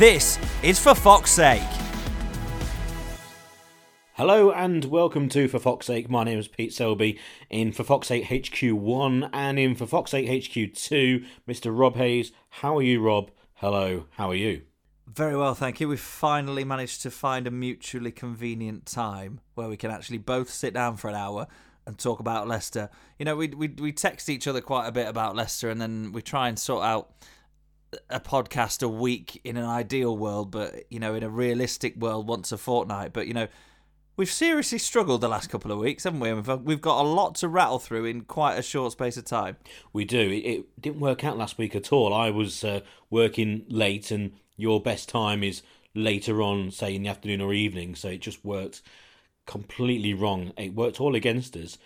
[0.00, 1.60] This is For Fox's Sake.
[4.14, 6.08] Hello and welcome to For Fox's Sake.
[6.08, 10.26] My name is Pete Selby in For Fox's Sake HQ1 and in For Fox's Sake
[10.26, 11.78] HQ2, Mr.
[11.78, 12.32] Rob Hayes.
[12.48, 13.30] How are you, Rob?
[13.56, 14.62] Hello, how are you?
[15.06, 15.88] Very well, thank you.
[15.88, 20.72] We've finally managed to find a mutually convenient time where we can actually both sit
[20.72, 21.46] down for an hour
[21.86, 22.88] and talk about Leicester.
[23.18, 26.12] You know, we we we text each other quite a bit about Leicester, and then
[26.12, 27.12] we try and sort out
[28.08, 32.26] a podcast a week in an ideal world, but you know, in a realistic world,
[32.26, 33.12] once a fortnight.
[33.12, 33.48] But you know,
[34.16, 36.32] we've seriously struggled the last couple of weeks, haven't we?
[36.32, 39.56] We've we've got a lot to rattle through in quite a short space of time.
[39.92, 40.30] We do.
[40.30, 42.14] It, it didn't work out last week at all.
[42.14, 42.80] I was uh,
[43.10, 45.62] working late, and your best time is
[45.94, 47.94] later on, say in the afternoon or evening.
[47.94, 48.82] So it just worked
[49.46, 50.52] completely wrong.
[50.56, 51.78] It worked all against us.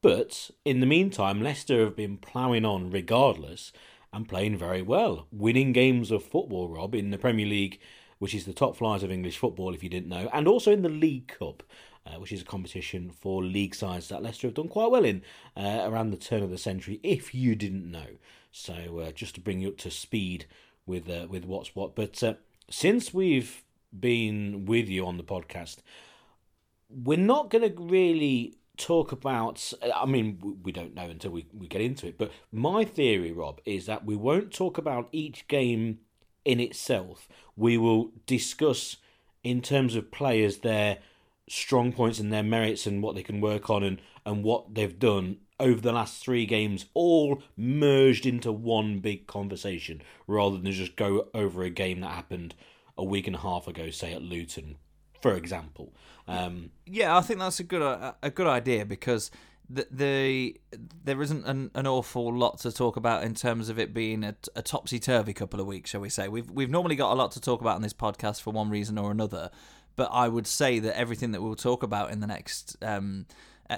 [0.00, 3.72] But in the meantime, Leicester have been ploughing on regardless
[4.12, 7.78] and playing very well, winning games of football, Rob, in the Premier League,
[8.18, 10.82] which is the top flight of English football, if you didn't know, and also in
[10.82, 11.62] the League Cup,
[12.06, 15.22] uh, which is a competition for league sides that Leicester have done quite well in
[15.56, 18.06] uh, around the turn of the century, if you didn't know.
[18.50, 20.46] So uh, just to bring you up to speed
[20.86, 21.94] with uh, with what's what.
[21.94, 22.34] But uh,
[22.70, 23.62] since we've
[23.98, 25.78] been with you on the podcast,
[26.88, 31.66] we're not going to really talk about i mean we don't know until we, we
[31.66, 35.98] get into it but my theory rob is that we won't talk about each game
[36.48, 37.28] in itself.
[37.56, 38.96] We will discuss
[39.44, 40.98] in terms of players their
[41.46, 44.98] strong points and their merits and what they can work on and, and what they've
[44.98, 50.96] done over the last three games all merged into one big conversation rather than just
[50.96, 52.54] go over a game that happened
[52.96, 54.76] a week and a half ago say at luton
[55.20, 55.92] for example.
[56.26, 59.30] Um, yeah, I think that's a good a, a good idea because
[59.70, 60.60] the, the
[61.04, 64.34] there isn't an, an awful lot to talk about in terms of it being a,
[64.56, 66.28] a topsy turvy couple of weeks, shall we say?
[66.28, 68.98] We've we've normally got a lot to talk about in this podcast for one reason
[68.98, 69.50] or another,
[69.96, 73.26] but I would say that everything that we'll talk about in the next um,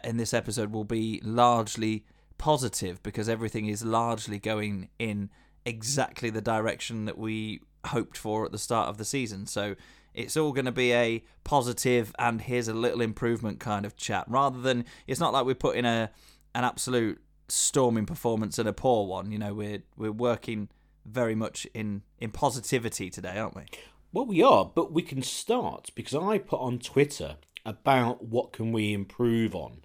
[0.04, 2.04] in this episode will be largely
[2.38, 5.30] positive because everything is largely going in
[5.66, 9.46] exactly the direction that we hoped for at the start of the season.
[9.46, 9.74] So
[10.20, 14.24] it's all going to be a positive and here's a little improvement kind of chat
[14.28, 16.10] rather than it's not like we're putting a
[16.54, 19.30] an absolute storming performance and a poor one.
[19.32, 20.68] You know, we're we're working
[21.04, 23.64] very much in in positivity today, aren't we?
[24.12, 28.72] Well, we are, but we can start because I put on Twitter about what can
[28.72, 29.82] we improve on.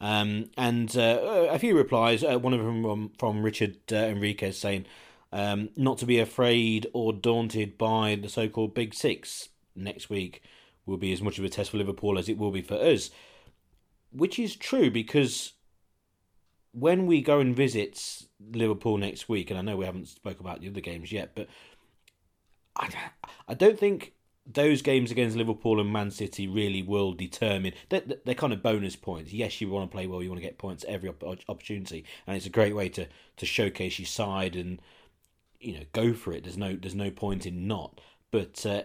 [0.00, 2.22] Um, and uh, a few replies.
[2.22, 4.86] Uh, one of them from, from Richard uh, Enriquez saying,
[5.32, 10.42] um, "Not to be afraid or daunted by the so-called Big Six next week
[10.84, 13.10] will be as much of a test for Liverpool as it will be for us.
[14.12, 15.52] Which is true because
[16.72, 18.22] when we go and visit
[18.52, 21.48] Liverpool next week, and I know we haven't spoke about the other games yet, but
[22.76, 22.90] I,
[23.48, 24.12] I don't think
[24.46, 27.72] those games against Liverpool and Man City really will determine.
[27.88, 29.32] They're, they're kind of bonus points.
[29.32, 31.12] Yes, you want to play well, you want to get points every
[31.48, 33.08] opportunity, and it's a great way to
[33.38, 34.80] to showcase your side and
[35.60, 36.44] you know go for it.
[36.44, 38.00] There's no there's no point in not.
[38.30, 38.82] But uh,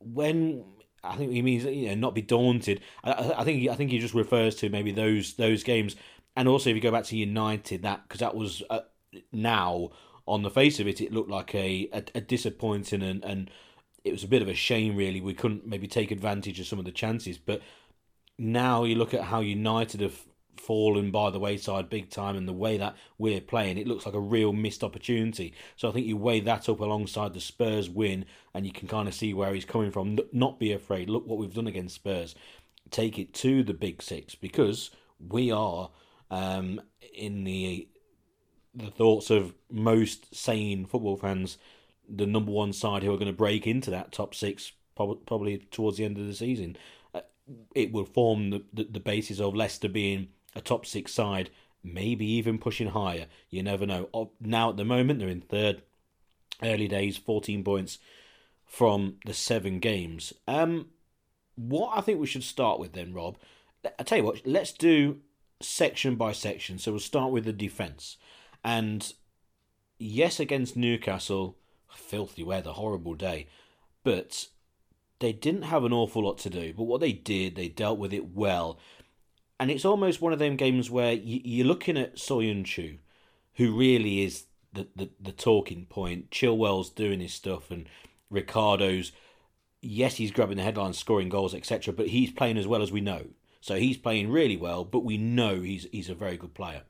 [0.00, 0.64] when
[1.04, 2.80] I think he means you know not be daunted.
[3.04, 5.96] I, I think I think he just refers to maybe those those games,
[6.36, 8.80] and also if you go back to United, that because that was uh,
[9.32, 9.90] now
[10.26, 13.50] on the face of it, it looked like a a, a disappointing and and
[14.04, 15.20] it was a bit of a shame really.
[15.20, 17.62] We couldn't maybe take advantage of some of the chances, but
[18.38, 20.24] now you look at how United have
[20.60, 24.14] fallen by the wayside big time and the way that we're playing, it looks like
[24.14, 25.54] a real missed opportunity.
[25.76, 28.24] So I think you weigh that up alongside the Spurs win
[28.54, 30.18] and you can kind of see where he's coming from.
[30.32, 31.10] Not be afraid.
[31.10, 32.34] Look what we've done against Spurs.
[32.90, 35.90] Take it to the big six because we are
[36.30, 36.80] um,
[37.14, 37.88] in the
[38.74, 41.58] the thoughts of most sane football fans
[42.08, 45.98] the number one side who are going to break into that top six probably towards
[45.98, 46.76] the end of the season.
[47.14, 47.20] Uh,
[47.74, 51.50] it will form the, the, the basis of Leicester being a top six side,
[51.82, 53.26] maybe even pushing higher.
[53.50, 54.30] You never know.
[54.40, 55.82] Now, at the moment, they're in third.
[56.62, 57.98] Early days, 14 points
[58.66, 60.32] from the seven games.
[60.48, 60.88] Um,
[61.54, 63.38] what I think we should start with then, Rob,
[63.98, 65.18] I tell you what, let's do
[65.60, 66.78] section by section.
[66.78, 68.16] So we'll start with the defence.
[68.64, 69.12] And
[69.98, 71.56] yes, against Newcastle,
[71.90, 73.46] filthy weather, horrible day.
[74.04, 74.48] But
[75.20, 78.12] they didn't have an awful lot to do, but what they did, they dealt with
[78.12, 78.78] it well.
[79.60, 82.98] And it's almost one of them games where you, are looking at Soyuncu,
[83.54, 86.30] who really is the, the, the talking point.
[86.30, 87.88] Chilwell's doing his stuff, and
[88.30, 89.12] Ricardo's,
[89.80, 93.00] yes, he's grabbing the headlines, scoring goals, etc., but he's playing as well as we
[93.00, 93.26] know.
[93.60, 96.82] So he's playing really well, but we know he's he's a very good player.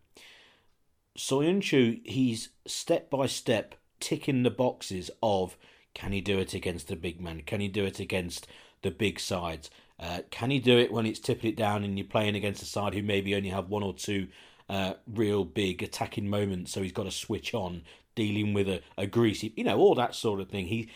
[1.17, 5.57] Soyuncu, he's step by step ticking the boxes of
[5.95, 7.43] can he do it against the big man?
[7.45, 8.47] Can he do it against
[8.83, 9.71] the big sides?
[10.01, 12.67] Uh, can he do it when it's tipping it down and you're playing against a
[12.67, 14.29] side who maybe only have one or two
[14.69, 17.83] uh, real big attacking moments, so he's got to switch on,
[18.15, 20.67] dealing with a, a greasy, you know, all that sort of thing.
[20.67, 20.89] He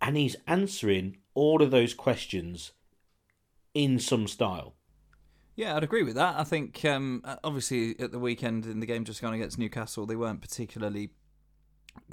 [0.00, 2.72] and he's answering all of those questions
[3.74, 4.74] in some style.
[5.56, 6.38] Yeah, I'd agree with that.
[6.38, 10.14] I think um, obviously at the weekend in the game just gone against Newcastle, they
[10.14, 11.10] weren't particularly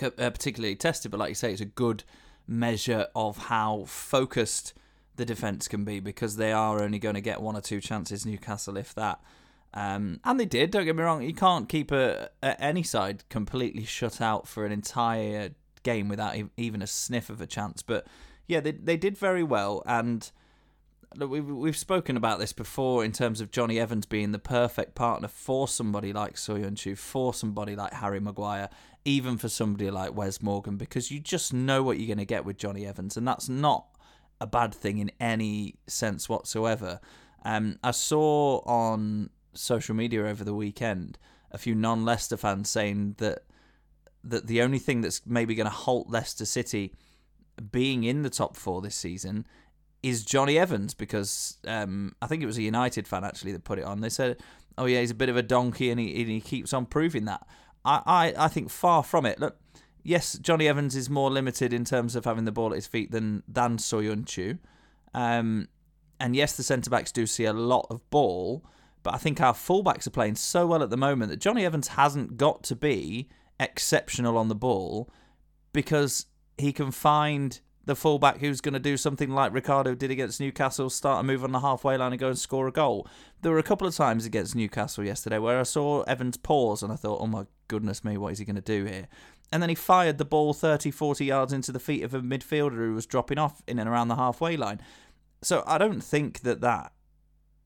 [0.02, 2.04] uh, particularly tested, but like you say, it's a good
[2.48, 4.74] measure of how focused
[5.16, 8.26] the defence can be because they are only going to get one or two chances,
[8.26, 9.20] Newcastle, if that.
[9.74, 10.72] Um, and they did.
[10.72, 11.22] Don't get me wrong.
[11.22, 15.50] You can't keep a, a, any side completely shut out for an entire
[15.84, 17.82] game without even a sniff of a chance.
[17.84, 18.08] But
[18.48, 19.84] yeah, they they did very well.
[19.86, 20.32] And
[21.18, 25.28] we've we've spoken about this before in terms of Jonny Evans being the perfect partner
[25.28, 28.70] for somebody like Soyuncu, for somebody like Harry Maguire
[29.06, 32.44] even for somebody like Wes Morgan, because you just know what you're going to get
[32.44, 33.86] with Jonny Evans, and that's not
[34.42, 37.00] a bad thing in any sense whatsoever.
[37.44, 41.18] Um, I saw on social media over the weekend
[41.52, 43.44] a few non-Leicester fans saying that
[44.24, 46.94] that the only thing that's maybe going to halt Leicester City
[47.72, 49.46] being in the top four this season
[50.02, 53.80] is Jonny Evans because um, I think it was a United fan actually that put
[53.80, 54.02] it on.
[54.02, 54.38] They said,
[54.78, 57.26] "Oh yeah, he's a bit of a donkey and he, and he keeps on proving
[57.26, 57.46] that."
[57.86, 59.40] I, I, I think far from it.
[59.40, 59.58] Look,
[60.06, 63.12] yes, Jonny Evans is more limited in terms of having the ball at his feet
[63.12, 64.60] than than Soyuncu.
[65.14, 65.68] Um,
[66.20, 68.64] and yes, the centre backs do see a lot of ball,
[69.04, 71.90] but I think our fullbacks are playing so well at the moment that Jonny Evans
[71.90, 73.28] hasn't got to be
[73.60, 75.10] exceptional on the ball
[75.74, 80.40] because he can find the fullback who's going to do something like Ricardo did against
[80.40, 83.08] Newcastle, start a move on the halfway line and go and score a goal.
[83.42, 86.92] There were a couple of times against Newcastle yesterday where I saw Evans pause and
[86.92, 89.08] I thought, oh my goodness me, what is he going to do here?
[89.52, 92.76] And then he fired the ball 30, 40 yards into the feet of a midfielder
[92.76, 94.82] who was dropping off in and around the halfway line.
[95.42, 96.94] So I don't think that that,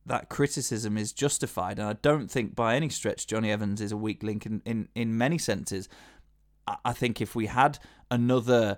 [0.06, 1.80] that criticism is justified.
[1.80, 4.90] And I don't think by any stretch Jonny Evans is a weak link in, in,
[4.94, 5.88] in many senses.
[6.86, 7.80] I think if we had
[8.12, 8.78] another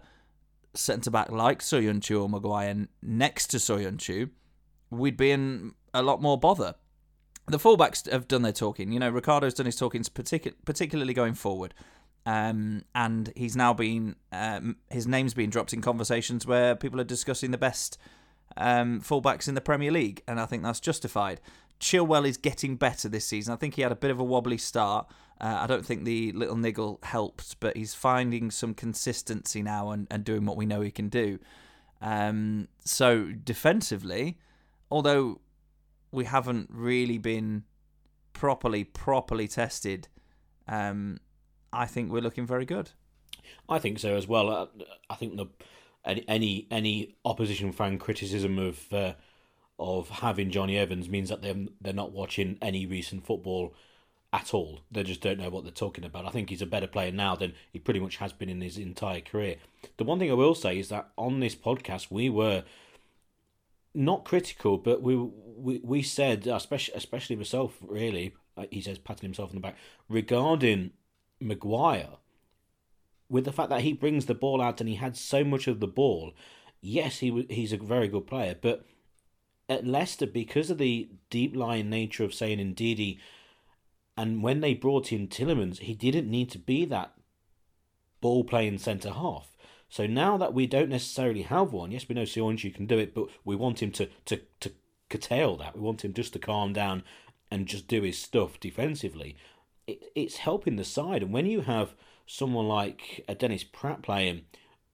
[0.74, 4.30] centre back like Soyuncu or Maguire next to Soyuncu,
[4.89, 6.75] we'd be in a lot more bother.
[7.48, 8.92] The fullbacks have done their talking.
[8.92, 11.74] You know, Ricardo's done his talking, particu- particularly going forward.
[12.25, 17.06] Um, and he's now been um, his name's been dropped in conversations where people are
[17.06, 17.97] discussing the best
[18.57, 21.41] um, fullbacks in the Premier League, and I think that's justified.
[21.79, 23.53] Chilwell is getting better this season.
[23.53, 25.07] I think he had a bit of a wobbly start.
[25.39, 30.06] Uh, I don't think the little niggle helped, but he's finding some consistency now and,
[30.12, 31.39] and doing what we know he can do.
[32.00, 34.38] Um, so defensively,
[34.91, 35.41] although
[36.12, 37.63] we haven't really been
[38.33, 40.07] properly properly tested,
[40.67, 41.19] um,
[41.74, 42.92] I think we're looking very good.
[43.68, 44.50] I think so as well.
[44.50, 44.68] Uh,
[45.10, 45.48] I think the
[46.06, 49.13] any any opposition fan criticism of uh,
[49.80, 53.74] of having Jonny Evans means that they're they're not watching any recent football
[54.34, 54.82] at all.
[54.92, 56.25] They just don't know what they're talking about.
[56.25, 58.78] I think he's a better player now than he pretty much has been in his
[58.78, 59.58] entire career.
[59.98, 62.63] The one thing I will say is that on this podcast we were
[63.94, 68.34] not critical, but we we, we said, especially especially myself, really,
[68.70, 69.78] he says patting himself on the back
[70.10, 70.92] regarding
[71.41, 72.17] Maguire,
[73.29, 75.79] with the fact that he brings the ball out and he had so much of
[75.79, 76.33] the ball.
[76.81, 78.86] Yes, he he's a very good player, but
[79.69, 83.19] at Leicester, because of the deep lying nature of saying Ndidi
[84.17, 87.13] and when they brought in Tielemans, he didn't need to be that
[88.19, 89.55] ball playing centre half.
[89.89, 93.13] So now that we don't necessarily have one, yes, we know Soyuncu can do it,
[93.13, 94.71] but we want him to, to, to
[95.10, 95.75] curtail that.
[95.75, 97.03] We want him just to calm down
[97.50, 99.36] and just do his stuff defensively.
[99.88, 101.23] It, it's helping the side.
[101.23, 101.95] And when you have
[102.25, 104.43] someone like a Dennis Praet playing,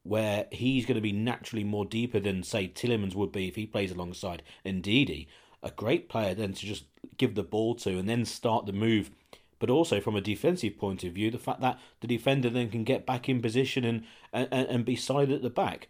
[0.03, 3.65] where he's going to be naturally more deeper than, say, Tielemans would be if he
[3.65, 5.27] plays alongside Ndidi,
[5.61, 6.85] a great player then to just
[7.17, 9.11] give the ball to and then start the move.
[9.59, 12.83] But also from a defensive point of view, the fact that the defender then can
[12.83, 15.89] get back in position and and, and be solid at the back.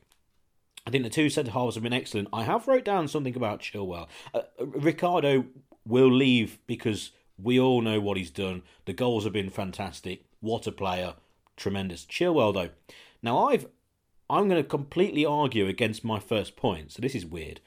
[0.85, 2.29] I think the two centre halves have been excellent.
[2.31, 4.07] I have wrote down something about Chilwell.
[4.33, 5.45] Uh, Ricardo
[5.85, 7.11] will leave because
[7.41, 8.63] we all know what he's done.
[8.85, 10.23] The goals have been fantastic.
[10.39, 11.15] What a player.
[11.55, 12.05] Tremendous.
[12.05, 12.69] Chilwell, though.
[13.21, 13.67] Now, I've
[14.29, 16.91] I'm going to completely argue against my first point.
[16.91, 17.61] So this is weird.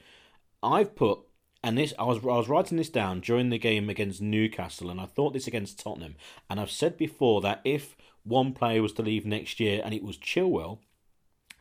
[0.61, 1.19] I've put
[1.63, 4.99] and this I was I was writing this down during the game against Newcastle, and
[4.99, 6.15] I thought this against Tottenham.
[6.49, 10.03] And I've said before that if one player was to leave next year and it
[10.03, 10.79] was Chilwell,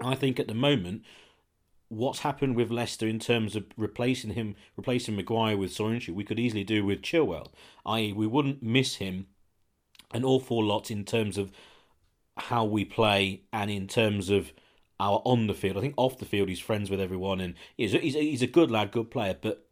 [0.02, 1.02] I think at the moment
[1.90, 6.38] what's happened with Leicester in terms of replacing him, replacing Maguire with Soyuncu, we could
[6.38, 7.48] easily do with Chilwell.
[7.84, 9.26] I.e., we wouldn't miss him
[10.12, 11.50] an awful lot in terms of
[12.36, 14.52] how we play and in terms of
[15.00, 15.76] our on the field.
[15.76, 18.42] I think off the field he's friends with everyone and he's a, he's a, he's
[18.42, 19.66] a good lad, good player, but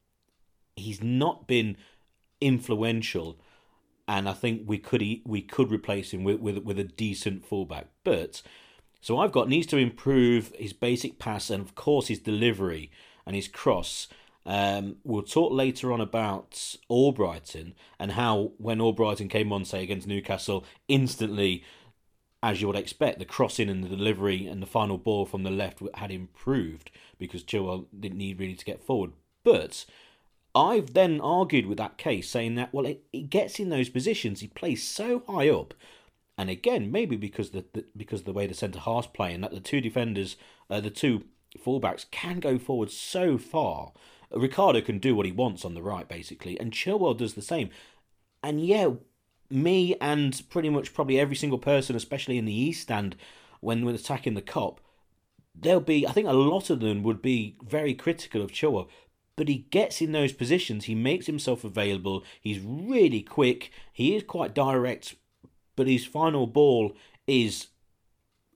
[0.75, 1.77] he's not been
[2.41, 3.39] influential.
[4.09, 7.89] And I think we could we could replace him with with, with a decent fullback,
[8.03, 8.43] but
[9.01, 12.91] so I've got needs to improve his basic pass and of course his delivery
[13.27, 14.09] and his cross.
[14.45, 20.07] Um, we'll talk later on about Albrighton and how when Albrighton came on, say against
[20.07, 21.63] Newcastle, instantly,
[22.43, 25.51] as you would expect, the crossing and the delivery and the final ball from the
[25.51, 29.13] left had improved because Chilwell didn't need really to get forward.
[29.45, 29.85] But
[30.55, 34.41] I've then argued with that case, saying that well, it, it gets in those positions.
[34.41, 35.75] He plays so high up
[36.39, 39.51] and again, maybe because the, the because the way the centre halves play, and that
[39.51, 40.37] the two defenders,
[40.71, 41.25] uh, the two
[41.59, 43.93] fullbacks, can go forward so far.
[44.31, 47.71] Ricardo can do what he wants on the right, basically, and Chilwell does the same.
[48.41, 48.91] And yeah,
[49.51, 53.17] me and pretty much probably every single person, especially in the East Stand,
[53.61, 54.81] when we're attacking the cop,
[55.57, 58.89] there'll be I think a lot of them would be very critical of Chilwell.
[59.35, 64.23] But he gets in those positions, he makes himself available, he's really quick, he is
[64.25, 65.15] quite direct
[65.79, 66.93] but his final ball
[67.29, 67.69] is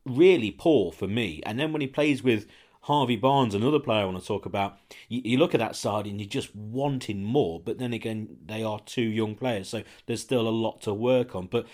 [0.05, 1.41] really poor for me.
[1.47, 2.49] And then when he plays with
[2.83, 4.77] Harvey Barnes, another player I want to talk about,
[5.09, 7.61] you, you, look at that side and you're just wanting more.
[7.61, 11.37] But then again, they are two young players, so there's still a lot to work
[11.37, 11.47] on.
[11.47, 11.69] But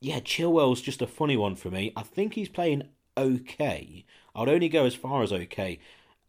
[0.00, 1.92] yeah, Chilwell's just a funny one for me.
[1.94, 4.06] I think he's playing okay.
[4.34, 5.80] I'd only go as far as okay.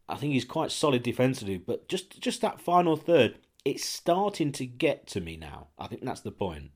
[0.09, 4.65] I think he's quite solid defensively, but just just that final third, it's starting to
[4.65, 5.69] get to me now.
[5.79, 6.71] I think that's the point.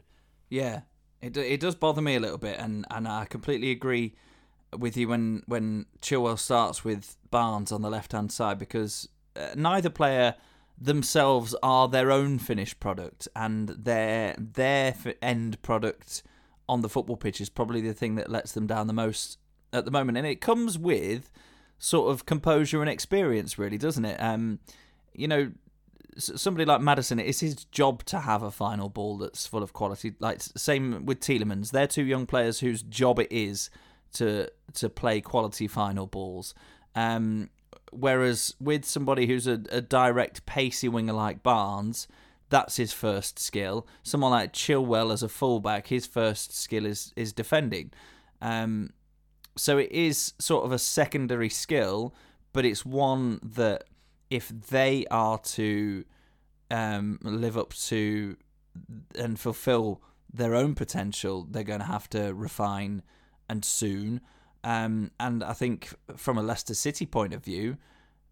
[0.50, 0.82] Yeah,
[1.22, 4.14] it it does bother me a little bit, and, and I completely agree
[4.78, 9.50] with you when when Chilwell starts with Barnes on the left hand side because uh,
[9.56, 10.36] neither player
[10.80, 16.24] themselves are their own finished product, and their their end product
[16.68, 19.40] on the football pitch is probably the thing that lets them down the most
[19.74, 21.32] at the moment, and it comes with
[21.78, 24.22] sort of composure and experience, really, doesn't it?
[24.22, 24.60] Um,
[25.14, 25.52] you know,
[26.20, 30.14] somebody like Maddison, it's his job to have a final ball that's full of quality.
[30.20, 33.70] Like same with Tielemans, they're two young players whose job it is
[34.14, 36.54] to to play quality final balls.
[36.96, 37.50] Um,
[37.92, 42.08] whereas with somebody who's a, a direct, pacey winger like Barnes,
[42.50, 43.88] that's his first skill.
[44.04, 47.92] Someone like Chilwell as a fullback, his first skill is is defending.
[48.42, 48.92] Um,
[49.56, 52.14] so it is sort of a secondary skill,
[52.54, 53.84] but it's one that
[54.30, 56.06] if they are to
[56.72, 58.38] um, live up to
[59.16, 63.02] and fulfill their own potential, they're going to have to refine
[63.50, 64.22] and soon.
[64.64, 67.78] Um, and I think from a Leicester City point of view,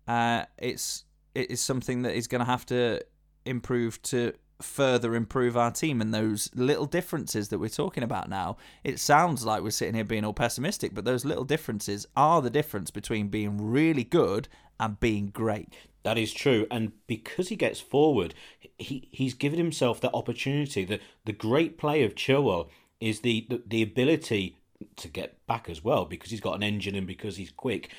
[0.07, 3.01] uh, it's it is something that is going to have to
[3.45, 8.57] improve to further improve our team and those little differences that we're talking about now.
[8.83, 12.49] It sounds like we're sitting here being all pessimistic, but those little differences are the
[12.49, 14.47] difference between being really good
[14.79, 15.73] and being great.
[16.03, 18.33] That is true, and because he gets forward,
[18.77, 20.85] he he's given himself that opportunity.
[20.85, 22.69] The the great play of Chilwell
[23.01, 24.57] is the, the the ability
[24.95, 27.89] to get back as well because he's got an engine and because he's quick,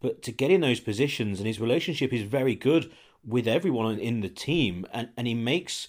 [0.00, 2.90] but to get in those positions and his relationship is very good
[3.26, 5.88] with everyone in the team, and and he makes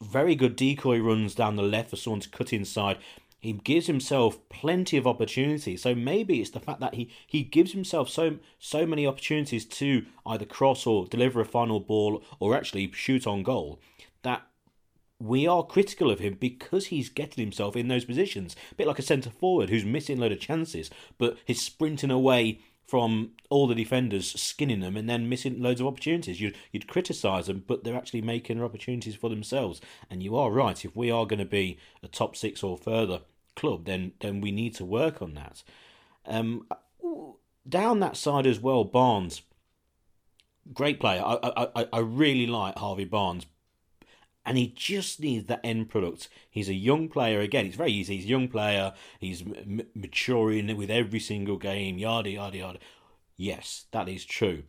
[0.00, 2.98] very good decoy runs down the left for someone to cut inside.
[3.38, 5.82] He gives himself plenty of opportunities.
[5.82, 10.06] So maybe it's the fact that he, he gives himself so so many opportunities to
[10.24, 13.80] either cross or deliver a final ball or actually shoot on goal
[14.22, 14.42] that
[15.18, 18.54] we are critical of him because he's getting himself in those positions.
[18.72, 22.10] A bit like a centre forward who's missing a load of chances, but he's sprinting
[22.10, 26.40] away from all the defenders skinning them and then missing loads of opportunities.
[26.40, 29.80] You'd, you'd criticise them, but they're actually making opportunities for themselves.
[30.08, 30.84] And you are right.
[30.84, 33.20] If we are going to be a top six or further
[33.56, 35.62] club, then then we need to work on that.
[36.26, 36.66] Um,
[37.68, 39.42] down that side as well, Barnes,
[40.72, 41.22] great player.
[41.24, 43.46] I, I I really like Harvey Barnes,
[44.46, 46.28] and he just needs that end product.
[46.48, 47.66] He's a young player again.
[47.66, 48.16] It's very easy.
[48.16, 48.94] He's a young player.
[49.18, 51.98] He's m- maturing with every single game.
[51.98, 52.78] Yada yada yada.
[53.36, 54.62] Yes, that is true,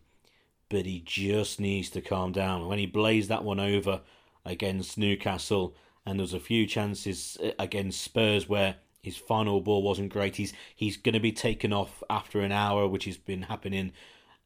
[0.68, 2.68] but he just needs to calm down.
[2.68, 4.02] When he blazed that one over
[4.44, 9.84] against Newcastle, and there was a few chances uh, against Spurs where his final ball
[9.84, 10.36] wasn't great.
[10.36, 13.92] He's he's going to be taken off after an hour, which has been happening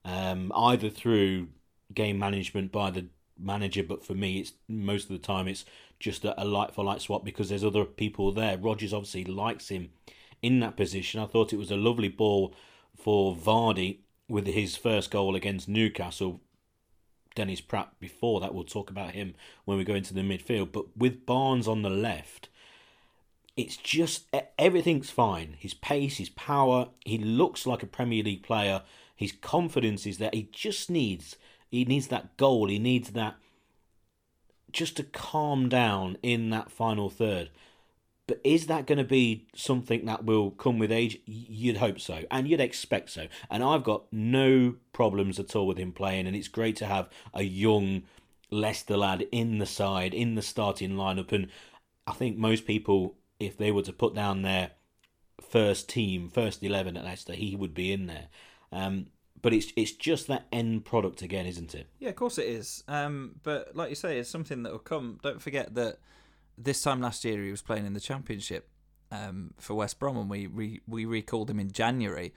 [0.03, 1.47] um, either through
[1.93, 3.07] game management by the
[3.41, 5.65] manager, but for me, it's most of the time it's
[5.99, 8.57] just a, a light for light swap because there's other people there.
[8.57, 9.89] Rodgers obviously likes him
[10.41, 11.21] in that position.
[11.21, 12.53] I thought it was a lovely ball
[12.95, 16.41] for Vardy with his first goal against Newcastle.
[17.35, 20.71] Dennis Praet before that, we'll talk about him when we go into the midfield.
[20.71, 22.49] But with Barnes on the left,
[23.55, 24.25] it's just
[24.57, 25.55] everything's fine.
[25.57, 28.81] His pace, his power, he looks like a Premier League player.
[29.15, 30.31] His confidence is there.
[30.33, 31.35] He just needs
[31.71, 32.67] he needs that goal.
[32.67, 33.35] He needs that
[34.71, 37.49] just to calm down in that final third.
[38.27, 41.19] But is that going to be something that will come with age?
[41.25, 43.27] You'd hope so, and you'd expect so.
[43.49, 47.09] And I've got no problems at all with him playing, and it's great to have
[47.33, 48.03] a young
[48.49, 51.33] Leicester lad in the side, in the starting lineup.
[51.33, 51.47] And
[52.07, 54.71] I think most people, if they were to put down their
[55.41, 58.27] first team, first eleven at Leicester, he would be in there.
[58.71, 59.07] Um,
[59.41, 61.87] but it's it's just that end product again, isn't it?
[61.99, 62.83] Yeah, of course it is.
[62.87, 65.19] Um, but like you say, it's something that will come.
[65.21, 65.97] Don't forget that
[66.57, 68.69] this time last year he was playing in the Championship
[69.11, 72.33] um, for West Brom, and we re- we recalled him in January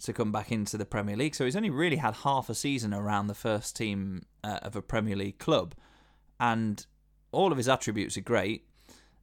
[0.00, 1.34] to come back into the Premier League.
[1.34, 4.82] So he's only really had half a season around the first team uh, of a
[4.82, 5.74] Premier League club,
[6.40, 6.84] and
[7.32, 8.66] all of his attributes are great.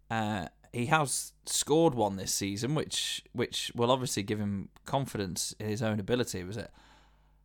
[0.10, 5.68] Uh, he has scored one this season, which which will obviously give him confidence in
[5.68, 6.44] his own ability.
[6.44, 6.72] Was it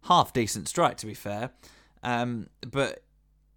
[0.05, 1.51] half decent strike to be fair,
[2.03, 3.03] um, but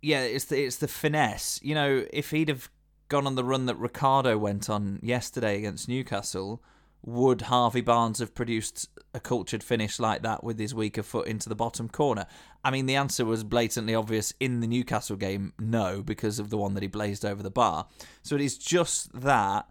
[0.02, 1.60] yeah, it's the it's the finesse.
[1.64, 2.70] You know, if he'd have
[3.08, 6.62] gone on the run that Ricardo went on yesterday against Newcastle,
[7.06, 11.50] would Harvey Barnes have produced a cultured finish like that with his weaker foot into
[11.50, 12.26] the bottom corner?
[12.64, 16.58] I mean, the answer was blatantly obvious in the Newcastle game no, because of the
[16.58, 17.88] one that he blazed over the bar.
[18.24, 19.68] So it is just that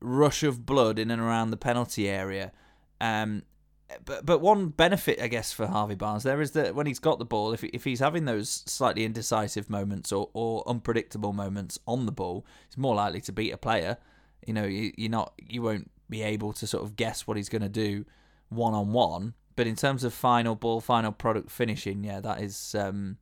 [0.00, 2.52] rush of blood in and around the penalty area.
[3.00, 3.42] Um,
[4.04, 7.18] but but one benefit I guess for Harvey Barnes there is that when he's got
[7.18, 12.06] the ball, if if he's having those slightly indecisive moments or, or unpredictable moments on
[12.06, 13.98] the ball, he's more likely to beat a player.
[14.46, 17.48] You know, you, you're not you won't be able to sort of guess what he's
[17.48, 18.04] going to do
[18.48, 19.34] one on one.
[19.54, 23.16] But in terms of final ball, final product finishing, yeah, that is um,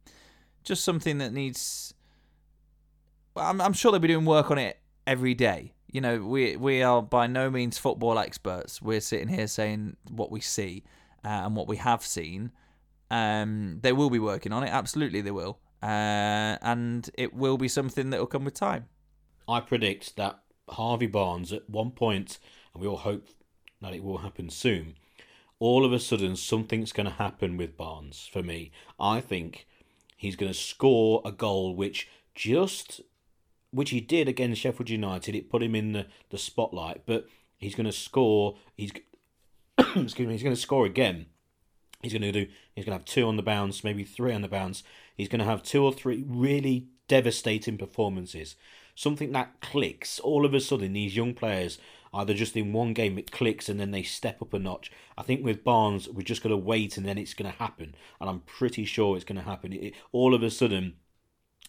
[0.64, 1.94] just something that needs.
[3.37, 6.83] I'm, I'm sure they'll be doing work on it every day you know, we we
[6.83, 8.83] are by no means football experts.
[8.83, 10.83] We're sitting here saying what we see
[11.24, 12.50] uh, and what we have seen.
[13.12, 14.70] Um, they will be working on it.
[14.70, 18.87] Absolutely, they will, uh, and it will be something that will come with time.
[19.46, 22.40] I predict that Harvey Barnes at one point,
[22.74, 23.28] and we all hope
[23.80, 24.96] that it will happen soon.
[25.61, 28.28] All of a sudden, something's going to happen with Barnes.
[28.33, 29.68] For me, I think
[30.16, 33.00] he's going to score a goal which just
[33.75, 35.35] which he did against Sheffield United.
[35.35, 37.27] It put him in the, the spotlight, but
[37.59, 38.57] he's going to score.
[38.77, 38.93] He's
[39.79, 40.33] excuse me.
[40.33, 41.27] He's going to score again.
[42.03, 42.47] He's going to do.
[42.75, 44.83] He's going to have two on the bounce, maybe three on the bounce.
[45.17, 48.57] He's going to have two or three really devastating performances.
[48.95, 50.21] Something that clicks.
[50.21, 51.79] All of a sudden, these young players
[52.15, 54.91] either just in one game it clicks and then they step up a notch.
[55.19, 57.95] I think with Barnes, we're just going to wait and then it's going to happen.
[58.21, 59.73] And I'm pretty sure it's going to happen.
[59.73, 60.95] It, all of a sudden,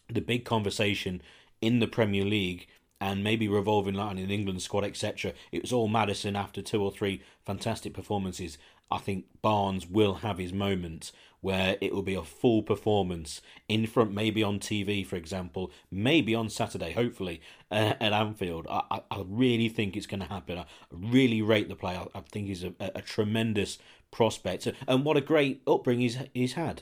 [0.07, 1.21] the big conversation
[1.61, 2.67] in the Premier League
[3.01, 5.33] and maybe revolving line in England squad, etc.
[5.51, 8.57] It was all Maddison after two or three fantastic performances.
[8.91, 13.85] I think Barnes will have his moments where it will be a full performance in
[13.85, 17.39] front, maybe on TV, for example, maybe on Saturday, hopefully
[17.69, 18.65] uh, at Anfield.
[18.67, 20.57] I, I, really think it's going to happen.
[20.57, 21.99] I really rate the player.
[21.99, 23.77] I, I think he's a, a, tremendous
[24.09, 26.81] prospect, and what a great upbringing he's he's had.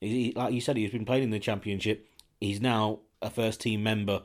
[0.00, 2.06] He, like you said, he's been playing in the Championship.
[2.40, 4.22] He's now a first team member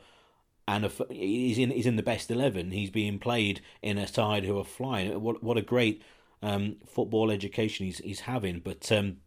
[0.69, 2.71] and a, he's in he's in the best eleven.
[2.71, 5.19] He's being played in a side who are flying.
[5.19, 6.03] What what a great
[6.43, 8.59] um, football education he's he's having.
[8.59, 9.17] But um,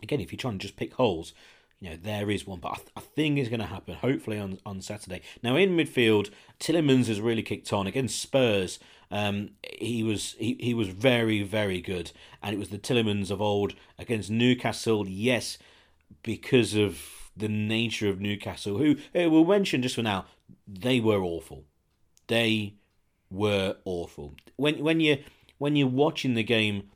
[0.00, 1.32] again, if you're trying to just pick holes,
[1.80, 2.60] you know there is one.
[2.60, 3.94] But I, th- think is going to happen.
[3.94, 5.22] Hopefully on on Saturday.
[5.42, 8.78] Now in midfield, Tielemans has really kicked on against Spurs.
[9.10, 12.12] Um, he was he, he was very very good,
[12.44, 15.08] and it was the Tielemans of old against Newcastle.
[15.08, 15.58] Yes,
[16.22, 20.26] because of the nature of Newcastle, who we'll mention just for now,
[20.66, 21.64] they were awful.
[22.26, 22.74] They
[23.30, 24.34] were awful.
[24.56, 25.18] When when you
[25.58, 26.90] when you're watching the game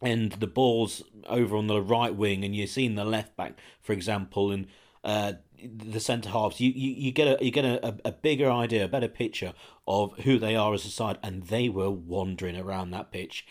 [0.00, 3.92] and the ball's over on the right wing and you're seeing the left back, for
[3.92, 4.66] example, and
[5.04, 8.84] uh, the centre halves, you, you, you get a you get a, a bigger idea,
[8.84, 9.54] a better picture
[9.86, 13.46] of who they are as a side, and they were wandering around that pitch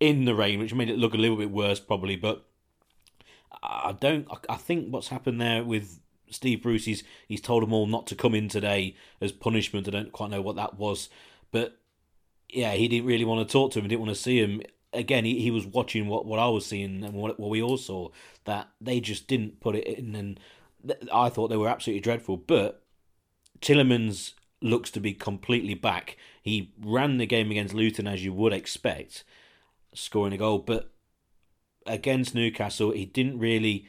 [0.00, 2.46] in the rain, which made it look a little bit worse probably, but
[3.62, 4.28] I don't.
[4.48, 8.14] I think what's happened there with Steve Bruce, he's he's told them all not to
[8.14, 9.88] come in today as punishment.
[9.88, 11.08] I don't quite know what that was,
[11.50, 11.78] but
[12.48, 13.84] yeah, he didn't really want to talk to him.
[13.84, 14.62] He didn't want to see him.
[14.92, 17.76] Again, he, he was watching what, what I was seeing and what, what we all
[17.76, 18.08] saw.
[18.44, 20.40] That they just didn't put it in, and
[21.12, 22.36] I thought they were absolutely dreadful.
[22.36, 22.82] But
[23.60, 26.16] Tielemans looks to be completely back.
[26.42, 29.24] He ran the game against Luton as you would expect,
[29.92, 30.58] scoring a goal.
[30.58, 30.92] But
[31.86, 33.86] against Newcastle, he didn't really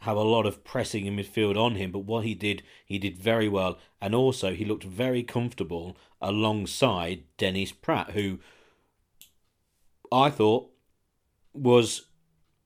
[0.00, 3.18] have a lot of pressing in midfield on him, but what he did, he did
[3.18, 8.38] very well, and also he looked very comfortable alongside Dennis Praet, who
[10.12, 10.70] I thought
[11.54, 12.06] was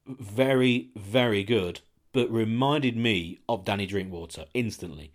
[0.07, 1.81] very, very good,
[2.13, 5.13] but reminded me of Danny Drinkwater instantly.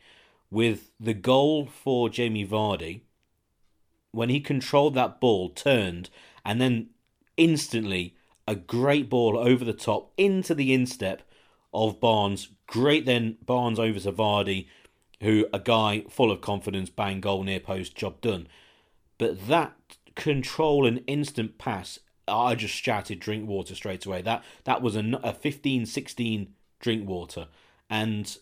[0.50, 3.02] With the goal for Jamie Vardy,
[4.12, 6.10] when he controlled that ball, turned,
[6.46, 6.92] and then
[7.36, 8.16] instantly
[8.48, 11.22] a great ball over the top into the instep
[11.74, 12.50] of Barnes.
[12.68, 14.68] Great then Barnes over to Vardy,
[15.22, 18.48] who a guy full of confidence, bang goal near post, job done.
[19.18, 19.74] But that
[20.16, 24.22] control and instant pass, I just shouted Drinkwater straight away.
[24.22, 27.48] That that was a, a 15 16 Drinkwater.
[27.90, 28.38] And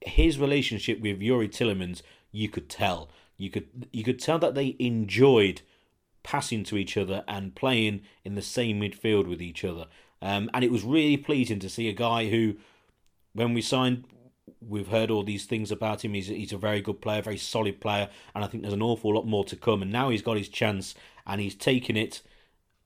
[0.00, 3.10] his relationship with Youri Tielemans, you could tell.
[3.36, 5.62] You could you could tell that they enjoyed
[6.24, 9.86] passing to each other and playing in the same midfield with each other.
[10.20, 12.56] Um, and it was really pleasing to see a guy who
[13.34, 14.06] when we signed,
[14.66, 16.14] we've heard all these things about him.
[16.14, 19.14] He's he's a very good player, very solid player, and I think there's an awful
[19.14, 19.82] lot more to come.
[19.82, 20.94] And now he's got his chance,
[21.26, 22.22] and he's taken it.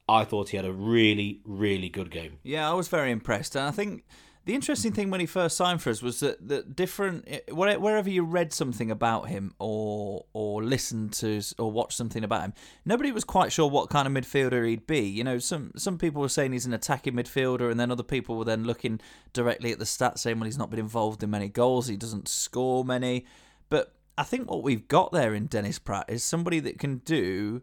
[0.08, 2.38] I thought he had a really, really good game.
[2.42, 4.04] Yeah, I was very impressed, and I think
[4.48, 8.08] the interesting thing when he first signed for us was that, that different eh, wherever
[8.08, 12.54] you read something about him or or listened to or watched something about him,
[12.86, 15.00] nobody was quite sure what kind of midfielder he'd be.
[15.00, 18.38] You know, some some people were saying he's an attacking midfielder, and then other people
[18.38, 19.00] were then looking
[19.34, 22.26] directly at the stats saying, well, he's not been involved in many goals, he doesn't
[22.26, 23.26] score many.
[23.68, 27.60] But I think what we've got there in Dennis Praet is somebody that can do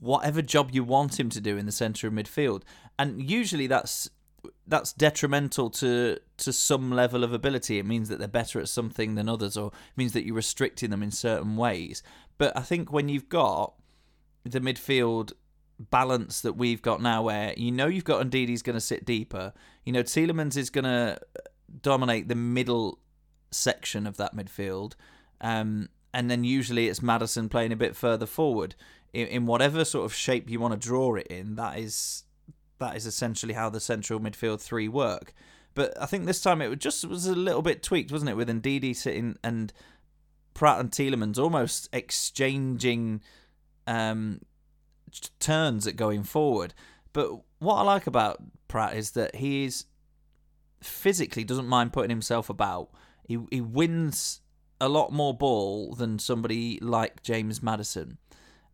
[0.00, 2.62] whatever job you want him to do in the centre of midfield.
[2.98, 4.10] And usually that's
[4.66, 7.78] that's detrimental to to some level of ability.
[7.78, 11.02] It means that they're better at something than others, or means that you're restricting them
[11.02, 12.02] in certain ways.
[12.38, 13.74] But I think when you've got
[14.44, 15.32] the midfield
[15.78, 19.52] balance that we've got now, where you know you've got Ndidi's going to sit deeper,
[19.84, 21.18] you know Tielemans is going to
[21.82, 22.98] dominate the middle
[23.50, 24.94] section of that midfield,
[25.40, 28.74] um, and then usually it's Maddison playing a bit further forward.
[29.12, 32.24] In, in whatever sort of shape you want to draw it in, that is
[32.84, 35.32] that is essentially how the central midfield three work.
[35.74, 38.36] But I think this time it just was a little bit tweaked, wasn't it?
[38.36, 39.72] With Ndidi sitting and
[40.54, 43.20] Praet and Tielemans almost exchanging
[43.86, 44.40] um,
[45.40, 46.74] turns at going forward.
[47.12, 49.86] But what I like about Praet is that he is
[50.80, 52.90] physically doesn't mind putting himself about.
[53.26, 54.40] He he wins
[54.80, 58.18] a lot more ball than somebody like James Maddison.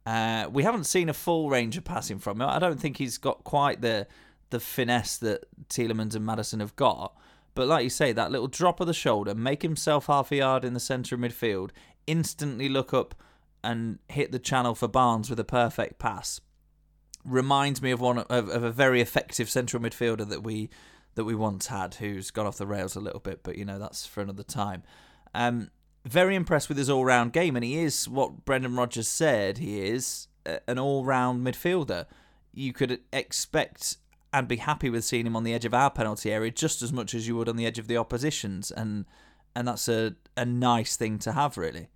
[0.06, 2.48] Uh, we haven't seen a full range of passing from him.
[2.48, 4.06] I don't think he's got quite the
[4.50, 7.16] the finesse that Tielemans and Maddison have got.
[7.54, 10.64] But like you say, that little drop of the shoulder, make himself half a yard
[10.64, 11.70] in the centre of midfield,
[12.06, 13.14] instantly look up
[13.62, 16.40] and hit the channel for Barnes with a perfect pass.
[17.24, 20.70] Reminds me of one of, of a very effective central midfielder that we
[21.16, 23.78] that we once had, who's got off the rails a little bit, but you know
[23.78, 24.82] that's for another time.
[25.34, 25.70] Um,
[26.04, 29.80] very impressed with his all round game, and he is what Brendan Rodgers said he
[29.80, 30.28] is
[30.66, 32.06] an all round midfielder.
[32.52, 33.96] You could expect
[34.32, 36.92] and be happy with seeing him on the edge of our penalty area just as
[36.92, 39.04] much as you would on the edge of the opposition's, and
[39.54, 41.88] and that's a a nice thing to have, really.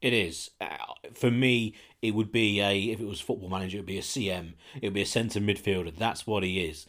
[0.00, 0.50] It is.
[0.60, 0.76] Uh,
[1.14, 4.02] for me, it would be a if it was football manager, it would be a
[4.02, 4.54] CM.
[4.74, 5.96] It would be a centre midfielder.
[5.96, 6.86] That's what he is.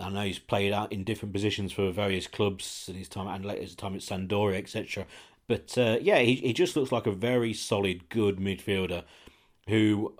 [0.00, 3.44] I know he's played out in different positions for various clubs in his time and
[3.44, 5.06] later his time at Sampdoria, etc.
[5.48, 9.04] But uh, yeah, he, he just looks like a very solid, good midfielder
[9.68, 10.14] who,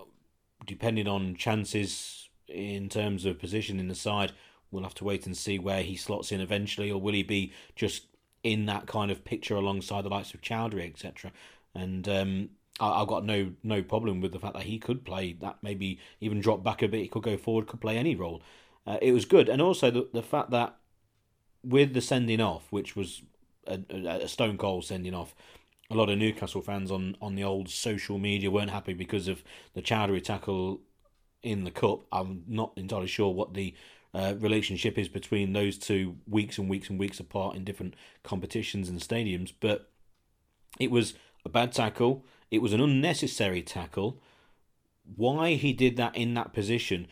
[0.67, 4.33] depending on chances in terms of position in the side,
[4.71, 7.53] we'll have to wait and see where he slots in eventually, or will he be
[7.75, 8.07] just
[8.43, 11.33] in that kind of picture alongside the likes of Choudhury, etc.
[11.75, 15.33] And um, I, have got no no problem with the fact that he could play
[15.41, 18.43] that, maybe even drop back a bit, he could go forward, could play any role.
[18.87, 20.77] Uh, it was good, and also the the fact that
[21.65, 23.23] with the sending off, which was
[23.66, 25.35] a, a stone cold sending off.
[25.90, 29.44] A lot of Newcastle fans on, on the old social media weren't happy because of
[29.74, 30.81] the Choudhury tackle
[31.42, 32.00] in the cup.
[32.11, 33.74] I'm not entirely sure what the
[34.12, 38.88] uh, relationship is between those two weeks and weeks and weeks apart in different competitions
[38.88, 39.90] and stadiums, but
[40.81, 42.24] it was a bad tackle.
[42.50, 44.20] It was an unnecessary tackle.
[45.14, 47.07] Why he did that in that position,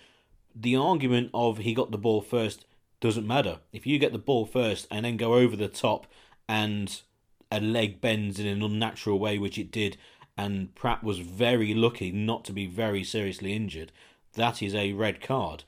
[0.54, 2.66] the argument of he got the ball first
[3.00, 3.58] doesn't matter.
[3.72, 6.06] If you get the ball first and then go over the top
[6.48, 7.02] and
[7.50, 9.96] a leg bends in an unnatural way, which it did,
[10.36, 13.92] and Praet was very lucky not to be very seriously injured,
[14.34, 15.64] that is a red card.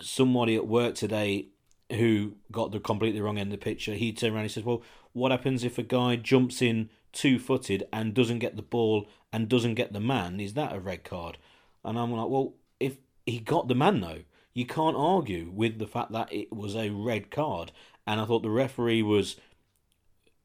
[0.00, 1.48] Somebody at work today
[1.90, 4.82] who got the completely wrong end of the picture, he turned around and says, Well,
[5.12, 9.48] what happens if a guy jumps in two footed and doesn't get the ball and
[9.48, 10.40] doesn't get the man?
[10.40, 11.38] Is that a red card?
[11.84, 14.22] And I'm like, Well, if he got the man though,
[14.54, 17.72] you can't argue with the fact that it was a red card.
[18.06, 19.36] And I thought the referee was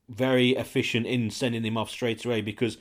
[0.10, 2.78] very efficient in sending him off straight away because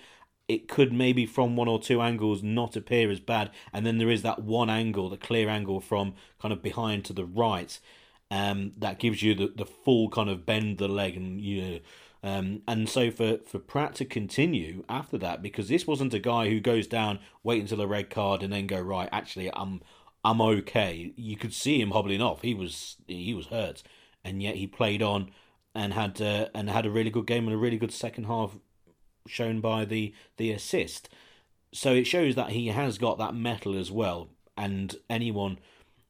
[0.48, 4.10] it could maybe from one or two angles not appear as bad, and then there
[4.10, 7.78] is that one angle, the clear angle from kind of behind to the right,
[8.30, 11.80] um, that gives you the, the full kind of bend the leg and you.
[12.24, 16.48] Um, and so for, for Praet to continue after that, because this wasn't a guy
[16.48, 19.08] who goes down, wait until a red card, and then go right.
[19.12, 19.80] Actually, I'm
[20.24, 21.12] I'm okay.
[21.16, 22.42] You could see him hobbling off.
[22.42, 23.82] He was he was hurt,
[24.24, 25.30] and yet he played on
[25.74, 28.56] and had uh, and had a really good game and a really good second half
[29.26, 31.08] shown by the the assist.
[31.72, 34.28] So it shows that he has got that mettle as well.
[34.56, 35.58] And anyone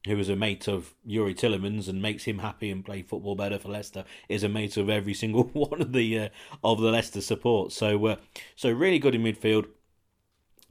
[0.05, 3.57] who is a mate of Youri Tielemans and makes him happy and play football better
[3.57, 6.29] for Leicester is a mate of every single one of the uh,
[6.63, 7.71] of the Leicester support.
[7.71, 8.15] So uh,
[8.55, 9.67] so really good in midfield.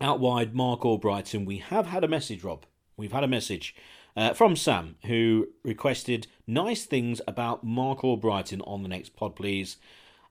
[0.01, 1.47] Out wide, Marc Albrighton.
[1.47, 2.67] We have had a message, Rob.
[2.97, 3.75] We've had a message
[4.17, 9.77] uh, from Sam who requested nice things about Marc Albrighton on the next pod, please.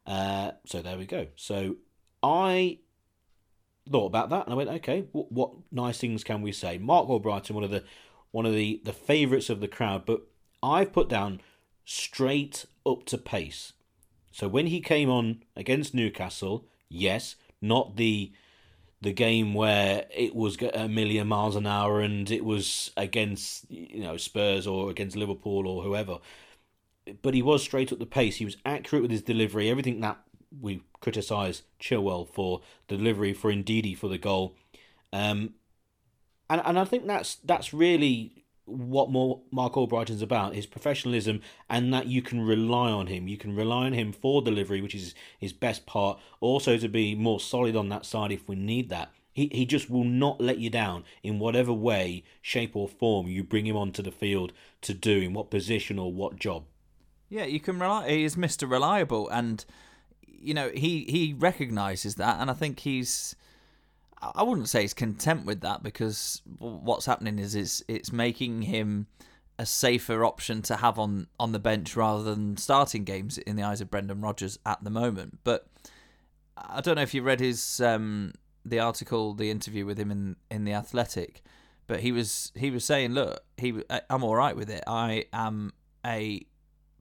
[0.06, 1.28] Uh, so there we go.
[1.36, 1.78] So
[2.22, 2.80] I
[3.90, 6.78] thought about that and I went, okay, what, what nice things can we say?
[6.78, 7.84] Marc Albrighton, one of the
[8.32, 10.22] one of the, the favourites of the crowd, but
[10.64, 11.42] I've put down
[11.84, 13.74] straight up to pace.
[14.32, 18.32] So when he came on against Newcastle, yes, not the
[19.02, 24.02] the game where it was a million miles an hour and it was against you
[24.04, 26.20] know Spurs or against Liverpool or whoever.
[27.24, 28.38] But he was straight up the pace.
[28.38, 29.70] He was accurate with his delivery.
[29.70, 30.20] Everything that
[30.60, 34.56] we criticise Chilwell for delivery for Ndidi for the goal,
[35.12, 35.56] um,
[36.50, 41.94] and and I think that's that's really what more Marc Albrighton's about his professionalism and
[41.94, 43.28] that you can rely on him.
[43.28, 46.20] You can rely on him for delivery, which is his best part.
[46.40, 49.12] Also to be more solid on that side if we need that.
[49.34, 53.44] He he just will not let you down in whatever way, shape or form you
[53.44, 56.66] bring him onto the field to do in what position or what job.
[57.30, 58.10] Yeah, you can rely.
[58.10, 59.64] He is Mister Reliable, and
[60.28, 63.36] you know he he recognizes that, and I think he's.
[64.22, 69.08] I wouldn't say he's content with that because what's happening is it's it's making him
[69.58, 73.64] a safer option to have on on the bench rather than starting games in the
[73.64, 75.40] eyes of Brendan Rodgers at the moment.
[75.44, 75.68] But
[76.56, 80.36] I don't know if you read his um, the article, the interview with him in
[80.50, 81.42] in the Athletic,
[81.88, 84.84] but he was he was saying, look, he I'm all right with it.
[84.86, 85.74] I am
[86.06, 86.46] a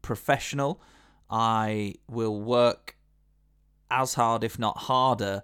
[0.03, 0.81] professional.
[1.29, 2.97] I will work
[3.91, 5.43] as hard, if not harder,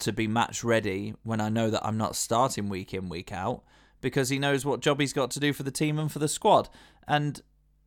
[0.00, 3.62] to be match ready when I know that I'm not starting week in, week out,
[4.00, 6.28] because he knows what job he's got to do for the team and for the
[6.28, 6.68] squad.
[7.06, 7.42] And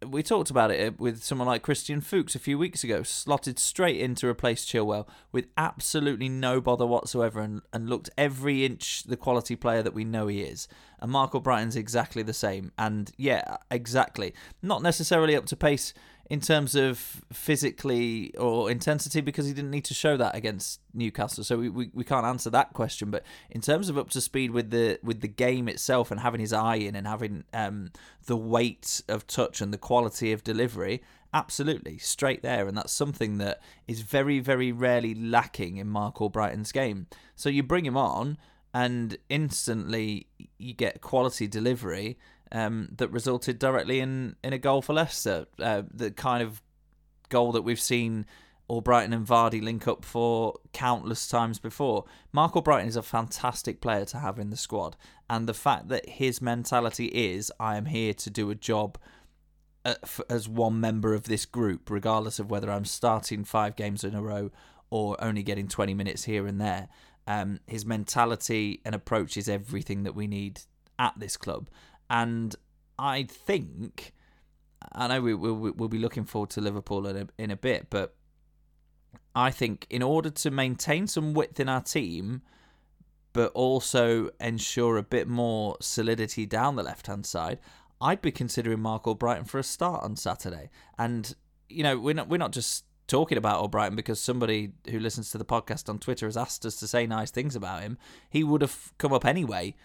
[0.06, 4.00] we talked about it with someone like Christian Fuchs a few weeks ago, slotted straight
[4.00, 9.18] in to replace Chilwell with absolutely no bother whatsoever and, and looked every inch the
[9.18, 10.68] quality player that we know he is.
[11.00, 12.72] And Marc Albrighton's exactly the same.
[12.78, 14.34] And yeah, exactly.
[14.62, 15.94] Not necessarily up to pace
[16.30, 21.44] in terms of physically or intensity because he didn't need to show that against Newcastle.
[21.44, 23.12] So we, we, we can't answer that question.
[23.12, 26.40] But in terms of up to speed with the with the game itself and having
[26.40, 27.92] his eye in and having um,
[28.26, 32.68] the weight of touch and the quality of delivery, absolutely straight there.
[32.68, 37.08] And that's something that is very very rarely lacking in Marc Albrighton's game.
[37.36, 38.38] So you bring him on
[38.74, 42.18] and instantly you get quality delivery
[42.54, 45.48] um, that resulted directly in, in a goal for Leicester.
[45.60, 46.62] Uh, the kind of
[47.30, 48.26] goal that we've seen
[48.70, 52.06] Albrighton and Vardy link up for countless times before.
[52.32, 54.96] Marc Albrighton is a fantastic player to have in the squad,
[55.30, 58.98] and the fact that his mentality is I am here to do a job
[59.84, 59.96] uh,
[60.30, 64.22] as one member of this group, regardless of whether I'm starting five games in a
[64.22, 64.52] row
[64.90, 66.88] or only getting 20 minutes here and there.
[67.26, 70.62] Um, his mentality and approach is everything that we need
[71.00, 71.70] at this club.
[72.10, 72.56] And
[72.98, 74.14] I think,
[74.92, 77.88] I know we, will we'll be looking forward to Liverpool in a, in a bit,
[77.90, 78.16] but
[79.36, 82.42] I think in order to maintain some width in our team,
[83.34, 87.60] but also ensure a bit more solidity down the left hand side,
[88.00, 90.70] I'd be considering Marc Albrighton for a start on Saturday.
[91.00, 91.34] And
[91.70, 95.38] you know, we're not we're not just talking about Albrighton because somebody who listens to
[95.38, 97.98] the podcast on Twitter has asked us to say nice things about him.
[98.30, 99.76] He would have come up anyway.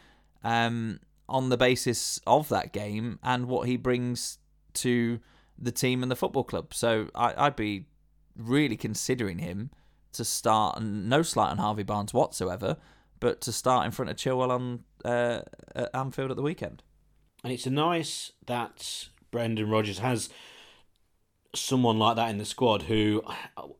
[0.44, 4.38] Um, on the basis of that game and what he brings
[4.74, 5.20] to
[5.58, 6.72] the team and the football club.
[6.72, 7.86] So I, would be
[8.36, 9.70] really considering him
[10.12, 12.76] to start, and no slight on Harvey Barnes whatsoever,
[13.20, 15.42] but to start in front of Chilwell on uh,
[15.74, 16.82] at Anfield at the weekend.
[17.44, 20.28] And it's nice that Brendan Rodgers has
[21.54, 23.22] someone like that in the squad who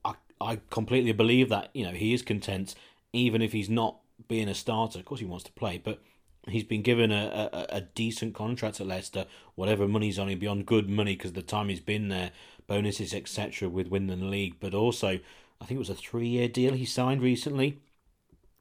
[0.05, 2.75] I, I completely believe that you know he is content
[3.13, 4.99] even if he's not being a starter.
[4.99, 6.03] Of course, he wants to play, but
[6.51, 10.67] he's been given a, a, a decent contract at Leicester, whatever money's on him, beyond
[10.67, 12.31] good money because the time he's been there,
[12.67, 14.57] bonuses, etc., with winning the league.
[14.61, 15.19] But also,
[15.61, 17.79] I think it was a three year deal he signed recently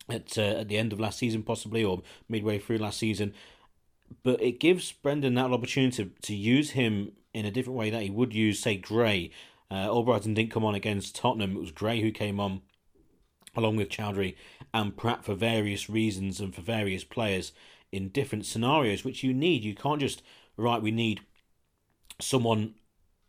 [0.10, 3.34] at, uh, at the end of last season, possibly, or midway through last season.
[4.24, 8.04] But it gives Brendan that opportunity to, to use him in a different way that
[8.04, 9.32] he would use, say, Gray.
[9.70, 11.58] Uh, Albrighton didn't come on against Tottenham.
[11.58, 12.62] It was Gray who came on
[13.56, 14.36] along with Choudhury
[14.74, 17.52] and Praet for various reasons and for various players
[17.92, 19.64] in different scenarios, which you need.
[19.64, 20.22] You can't just,
[20.58, 21.22] right, we need
[22.20, 22.76] someone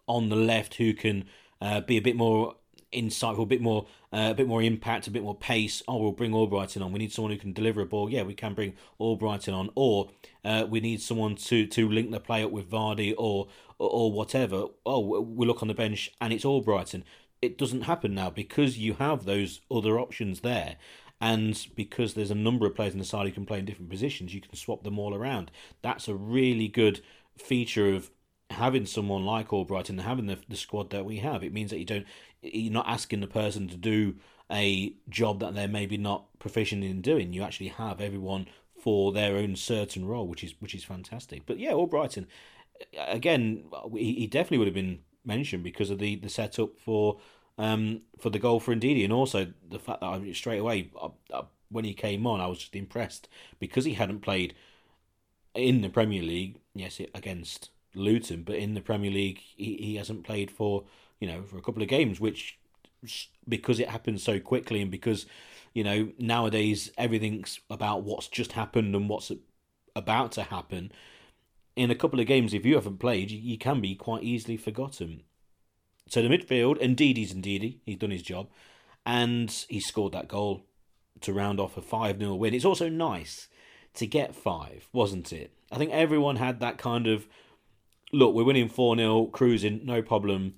[0.06, 1.24] on the left who can
[1.60, 2.54] uh, be a bit more
[2.92, 5.82] insightful, a bit more, uh, a bit more impact, a bit more pace.
[5.86, 6.92] Oh, we'll bring Albrighton on.
[6.92, 8.10] We need someone who can deliver a ball.
[8.10, 10.10] Yeah, we can bring Albrighton on, or
[10.44, 14.12] uh, we need someone to to link the play up with Vardy or, or or
[14.12, 14.66] whatever.
[14.86, 17.02] Oh, we look on the bench and it's Albrighton.
[17.40, 20.76] It doesn't happen now because you have those other options there.
[21.20, 23.90] And because there's a number of players in the side who can play in different
[23.90, 25.50] positions, you can swap them all around.
[25.82, 27.00] That's a really good
[27.36, 28.10] feature of
[28.50, 31.42] having someone like Albrighton and having the, the squad that we have.
[31.42, 32.06] It means that you don't
[32.40, 34.14] you're not asking the person to do
[34.50, 37.32] a job that they're maybe not proficient in doing.
[37.32, 38.46] You actually have everyone
[38.80, 41.42] for their own certain role, which is which is fantastic.
[41.46, 42.26] But yeah, Albrighton
[42.96, 47.18] again, he, definitely would have been mentioned because of the the setup for
[47.58, 51.10] um, for the goal for Ndidi, and also the fact that I straight away I,
[51.34, 54.54] I, when he came on, I was just impressed because he hadn't played
[55.54, 56.60] in the Premier League.
[56.74, 60.84] Yes, against Luton, but in the Premier League, he, he hasn't played for
[61.20, 62.58] you know for a couple of games, which
[63.48, 65.26] because it happens so quickly and because
[65.72, 69.32] you know nowadays everything's about what's just happened and what's
[69.96, 70.92] about to happen.
[71.76, 75.22] In a couple of games, if you haven't played, you can be quite easily forgotten.
[76.08, 78.48] So the midfield, Ndidi's Ndidi, he's done his job,
[79.04, 80.64] and he scored that goal
[81.20, 82.54] to round off a 5 0 win.
[82.54, 83.48] It's also nice
[83.94, 85.52] to get five, wasn't it?
[85.70, 87.26] I think everyone had that kind of
[88.12, 90.54] look, we're winning 4 0, cruising, no problem.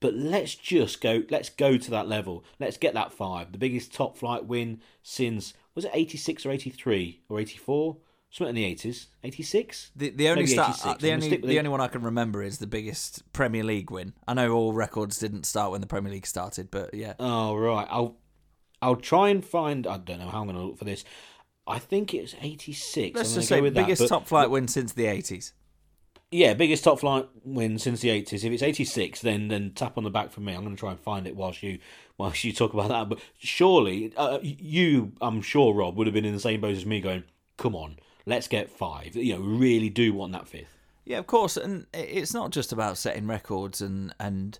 [0.00, 2.44] But let's just go, let's go to that level.
[2.60, 3.50] Let's get that five.
[3.50, 7.96] The biggest top flight win since, was it 86 or 83 or 84?
[8.30, 9.90] Something in the eighties, eighty six.
[9.96, 12.66] The the only start, uh, the only the, only one I can remember is the
[12.66, 14.12] biggest Premier League win.
[14.26, 17.14] I know all records didn't start when the Premier League started, but yeah.
[17.18, 18.18] Oh right, I'll
[18.82, 19.86] I'll try and find.
[19.86, 21.04] I don't know how I'm going to look for this.
[21.66, 23.16] I think it's eighty six.
[23.16, 25.54] Let's just say biggest that, but, top flight win since the eighties.
[26.30, 28.44] Yeah, biggest top flight win since the eighties.
[28.44, 30.52] If it's eighty six, then then tap on the back for me.
[30.52, 31.78] I'm going to try and find it whilst you
[32.18, 33.08] whilst you talk about that.
[33.08, 36.84] But surely uh, you, I'm sure Rob would have been in the same boat as
[36.84, 37.24] me, going,
[37.56, 37.96] "Come on."
[38.28, 39.16] Let's get five.
[39.16, 40.76] You know, really do want that fifth.
[41.04, 44.58] Yeah, of course, and it's not just about setting records and and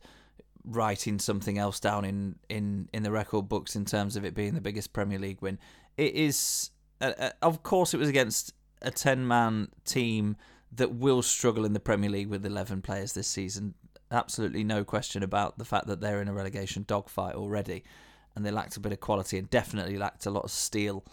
[0.64, 4.54] writing something else down in in in the record books in terms of it being
[4.54, 5.58] the biggest Premier League win.
[5.96, 10.36] It is, uh, uh of course, it was against a ten man team
[10.72, 13.74] that will struggle in the Premier League with eleven players this season.
[14.10, 17.84] Absolutely no question about the fact that they're in a relegation dogfight already,
[18.34, 21.04] and they lacked a bit of quality and definitely lacked a lot of steel.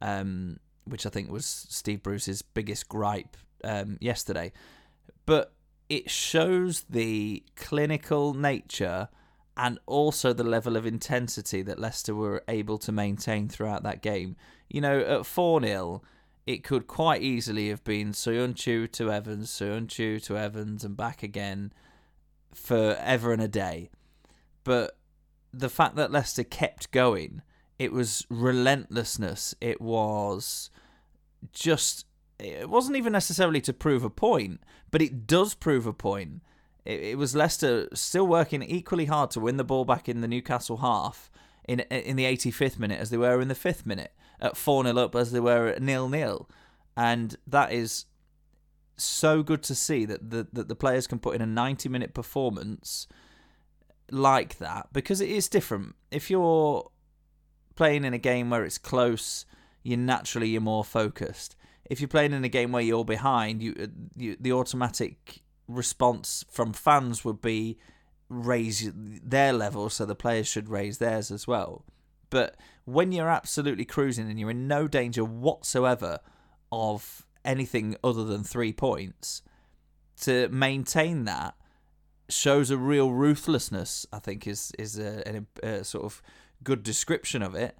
[0.00, 4.52] Um, which I think was Steve Bruce's biggest gripe um, yesterday.
[5.26, 5.52] But
[5.88, 9.08] it shows the clinical nature
[9.56, 14.36] and also the level of intensity that Leicester were able to maintain throughout that game.
[14.68, 16.02] You know, at 4 0,
[16.46, 21.72] it could quite easily have been Söyüncü to Evans, Söyüncü to Evans, and back again
[22.54, 23.90] for ever and a day.
[24.64, 24.96] But
[25.52, 27.42] the fact that Leicester kept going,
[27.78, 29.54] it was relentlessness.
[29.60, 30.70] It was
[31.52, 32.06] just
[32.38, 36.42] it wasn't even necessarily to prove a point, but it does prove a point.
[36.84, 40.28] It, it, was Leicester still working equally hard to win the ball back in the
[40.28, 41.30] Newcastle half
[41.66, 44.96] in in the 85th minute as they were in the fifth minute, at 4 0
[44.96, 46.48] up as they were at nil nil,
[46.96, 48.06] and that is
[48.96, 52.14] so good to see that the that the players can put in a 90 minute
[52.14, 53.06] performance
[54.10, 55.94] like that because it is different.
[56.10, 56.90] If you're
[57.76, 59.44] playing in a game where it's close
[59.88, 61.56] you naturally you're more focused.
[61.84, 63.86] If you're playing in a game where you're behind, you, uh,
[64.16, 67.78] you the automatic response from fans would be
[68.28, 71.84] raise their level, so the players should raise theirs as well.
[72.28, 76.18] But when you're absolutely cruising and you're in no danger whatsoever
[76.70, 79.42] of anything other than three points,
[80.20, 81.54] to maintain that
[82.28, 84.06] shows a real ruthlessness.
[84.12, 86.20] I think is is a, a, a sort of
[86.62, 87.78] good description of it.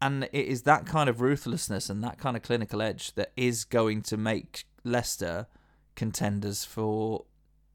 [0.00, 3.64] And it is that kind of ruthlessness and that kind of clinical edge that is
[3.64, 5.46] going to make Leicester
[5.94, 7.24] contenders for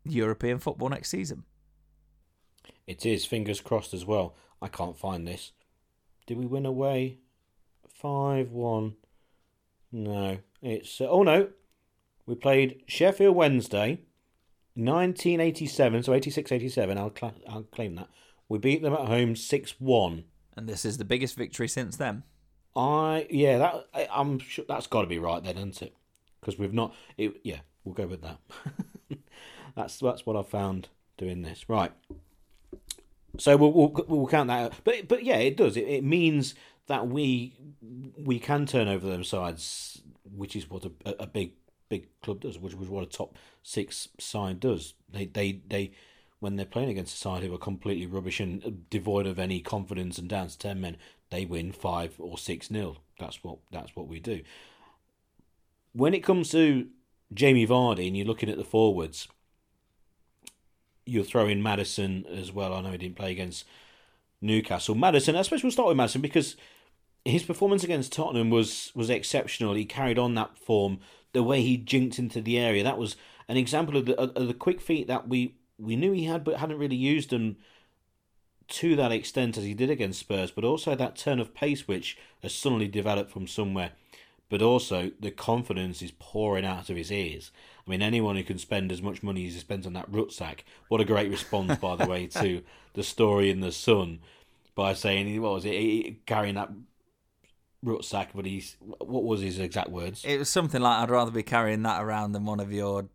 [0.06, 1.44] European football next season.
[2.88, 4.36] It is, fingers crossed as well.
[4.62, 5.52] I can't find this.
[6.28, 7.20] Did we win away?
[7.90, 8.96] 5 1.
[9.92, 10.38] No.
[10.62, 11.02] It's.
[11.02, 11.50] Uh, oh no.
[12.26, 14.02] We played Sheffield Wednesday,
[14.76, 16.98] 1987, so 86 87.
[16.98, 18.10] I'll, cl- I'll claim that.
[18.48, 20.24] We beat them at home 6 1.
[20.56, 22.24] And this is the biggest victory since then.
[22.76, 25.96] I yeah that I, I'm sure that's got to be right then, isn't it?
[26.40, 27.34] Because we've not it.
[27.44, 28.40] Yeah, we'll go with that.
[29.76, 31.92] that's that's what I found doing this right.
[33.38, 34.74] So we'll, we'll we'll count that out.
[34.84, 35.78] But but yeah, it does.
[35.78, 36.56] It, it means
[36.88, 37.56] that we
[38.18, 41.54] we can turn over them sides, which is what a, a big
[41.90, 44.94] big club does, which was what a top six side does.
[45.10, 45.92] They they they
[46.42, 50.18] when they're playing against a side who are completely rubbish and devoid of any confidence
[50.18, 50.98] and down to ten men,
[51.30, 52.98] they win five or six nil.
[53.20, 54.42] That's what that's what we do.
[55.94, 56.88] When it comes to
[57.32, 59.28] Jamie Vardy and you're looking at the forwards,
[61.06, 62.74] you're throwing Maddison as well.
[62.74, 63.66] I know he didn't play against
[64.42, 64.96] Newcastle.
[64.96, 66.56] Maddison, I suppose we'll start with Maddison because
[67.24, 69.76] his performance against Tottenham was was exceptional.
[69.76, 71.00] He carried on that form.
[71.34, 73.16] The way he jinked into the area, that was
[73.48, 76.58] an example of the of the quick feet that we we knew he had, but
[76.58, 77.58] hadn't really used them
[78.68, 80.52] to that extent as he did against Spurs.
[80.52, 83.92] But also that turn of pace, which has suddenly developed from somewhere.
[84.50, 87.52] But also the confidence is pouring out of his ears.
[87.86, 90.66] I mean, anyone who can spend as much money as he spends on that rucksack.
[90.90, 92.62] What a great response, by the way, to
[92.94, 94.20] the story in the Sun
[94.76, 96.70] by saying, what was it, carrying that
[97.84, 100.24] rucksack, but he's what was his exact words?
[100.26, 103.08] It was something like, "I'd rather be carrying that around than one of your,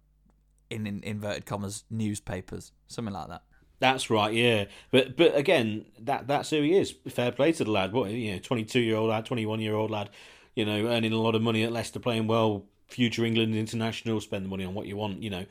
[0.71, 3.43] in, in inverted commas, newspapers." Something like that.
[3.79, 4.67] That's right, yeah.
[4.91, 6.95] But but again, that that's who he is.
[7.09, 7.93] Fair play to the lad.
[7.93, 10.11] What you know, twenty two year old lad, twenty one year old lad.
[10.55, 12.65] You know, earning a lot of money at Leicester, playing well.
[12.89, 15.23] Future England international, spend the money on what you want.
[15.23, 15.47] You know,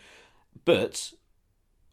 [0.64, 1.12] but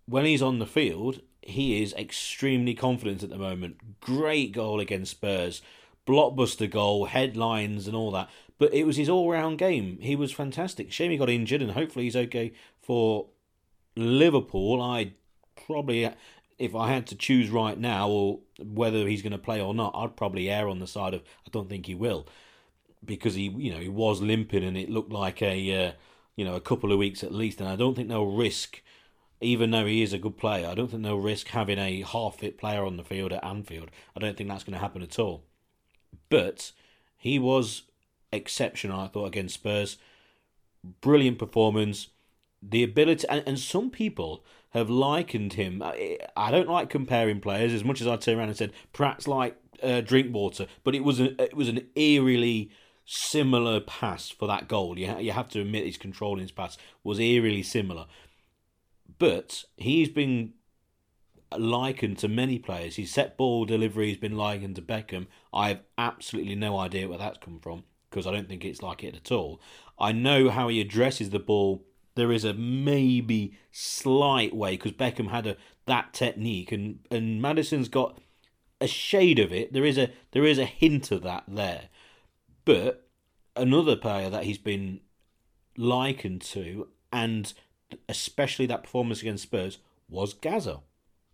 [0.07, 4.01] when he's on the field, he is extremely confident at the moment.
[4.01, 5.61] Great goal against Spurs
[6.07, 8.29] blockbuster goal, headlines, and all that.
[8.59, 9.99] But it was his all round game.
[10.01, 10.93] He was fantastic.
[10.93, 12.53] Shame he got injured, and hopefully he's okay
[12.83, 13.29] for
[13.97, 14.83] Liverpool.
[14.83, 15.15] I
[15.67, 16.11] probably,
[16.59, 19.95] if I had to choose right now, or whether he's going to play or not,
[19.95, 22.27] I'd probably err on the side of I don't think he will,
[23.05, 25.93] because he, you know, he was limping, and it looked like a, uh,
[26.37, 28.83] you know, a couple of weeks at least, and I don't think they'll risk.
[29.41, 32.37] Even though he is a good player, I don't think they'll risk having a half
[32.39, 33.91] fit player on the field at Anfield.
[34.15, 35.43] I don't think that's going to happen at all.
[36.29, 36.71] But
[37.17, 37.83] he was
[38.33, 39.99] exceptional, I thought, against Spurs.
[41.01, 42.07] Brilliant performance.
[42.63, 45.83] The ability, and, and some people have likened him.
[45.83, 49.57] I, don't like comparing players as much as I turn around and said Praet's like
[49.83, 52.71] uh, Drinkwater, but it was an it was an eerily
[53.05, 54.99] similar pass for that goal.
[54.99, 58.07] You ha- you have to admit his controlling his pass was eerily similar,
[59.19, 60.55] but he's been
[61.59, 62.97] likened to many players.
[62.97, 65.27] His set ball delivery has been likened to Beckham.
[65.53, 69.03] I have absolutely no idea where that's come from because I don't think it's like
[69.05, 69.61] it at all.
[69.99, 71.85] I know how he addresses the ball.
[72.15, 75.57] There is a maybe slight way because Beckham had a
[75.87, 78.19] that technique and and Maddison's got
[78.81, 79.73] a shade of it.
[79.73, 81.89] There is a there is a hint of that there.
[82.65, 83.09] But
[83.57, 85.01] another player that he's been
[85.77, 87.53] likened to and
[88.09, 90.81] especially that performance against Spurs was Gazza.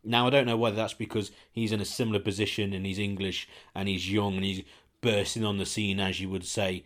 [0.05, 3.49] Now I don't know whether that's because he's in a similar position and he's English
[3.74, 4.62] and he's young and he's
[5.01, 6.85] bursting on the scene, as you would say.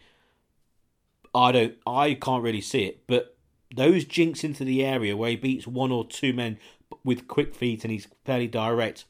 [1.34, 3.36] I don't, I can't really see it, but
[3.75, 6.59] those jinks into the area where he beats one or two men
[7.05, 9.05] with quick feet and he's fairly direct,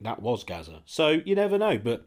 [0.00, 0.82] that was Gazza.
[0.84, 2.06] So you never know, but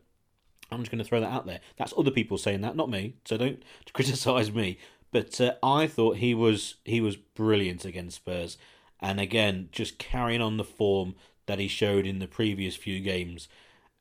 [0.71, 1.59] I'm just going to throw that out there.
[1.77, 3.15] That's other people saying that, not me.
[3.25, 3.61] So don't
[3.93, 4.77] criticise me.
[5.11, 8.57] But uh, I thought he was he was brilliant against Spurs,
[8.99, 11.15] and again just carrying on the form
[11.47, 13.49] that he showed in the previous few games.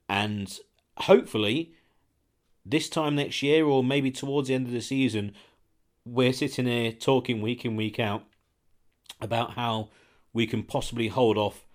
[0.07, 0.59] And
[0.99, 1.73] hopefully,
[2.65, 5.35] this time next year, or maybe towards the end of the season,
[6.13, 8.25] we're sitting here talking week in, week out
[9.21, 9.91] about how
[10.33, 11.67] we can possibly hold off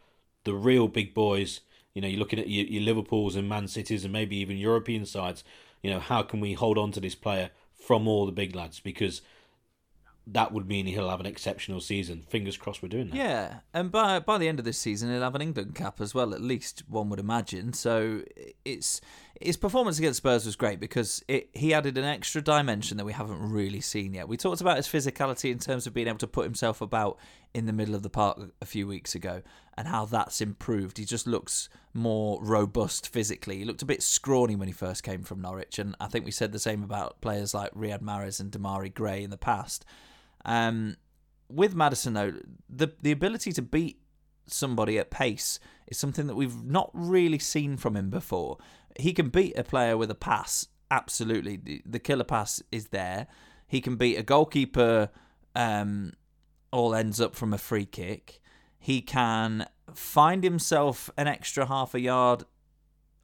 [0.44, 1.62] the real big boys.
[1.94, 5.06] You know, you're looking at your, your Liverpools and Man Cities and maybe even European
[5.06, 5.44] sides.
[5.82, 8.80] You know, how can we hold on to this player from all the big lads?
[8.80, 9.22] Because
[10.28, 12.24] that would mean he'll have an exceptional season.
[12.30, 13.16] Fingers crossed we're doing that.
[13.16, 16.16] Yeah, and by by the end of this season, he'll have an England cap as
[16.16, 17.74] well, at least one would imagine.
[17.74, 18.22] So
[18.64, 19.02] it's
[19.42, 23.12] his performance against Spurs was great because it, he added an extra dimension that we
[23.12, 24.30] haven't really seen yet.
[24.30, 27.18] We talked about his physicality in terms of being able to put himself about
[27.54, 29.42] in the middle of the park a few weeks ago,
[29.78, 30.98] and how that's improved.
[30.98, 33.58] He just looks more robust physically.
[33.58, 36.32] He looked a bit scrawny when he first came from Norwich, and I think we
[36.32, 39.86] said the same about players like Riyad Mahrez and Demarai Gray in the past.
[40.46, 40.98] Um,
[41.50, 42.34] with Maddison, though,
[42.70, 44.00] the the ability to beat
[44.48, 48.58] somebody at pace is something that we've not really seen from him before.
[49.00, 51.82] He can beat a player with a pass, absolutely.
[51.86, 53.28] The, killer pass is there.
[53.68, 55.10] He can beat a goalkeeper.
[55.56, 56.14] Um,
[56.72, 58.42] all ends up from a free kick.
[58.80, 62.44] He can find himself an extra half a yard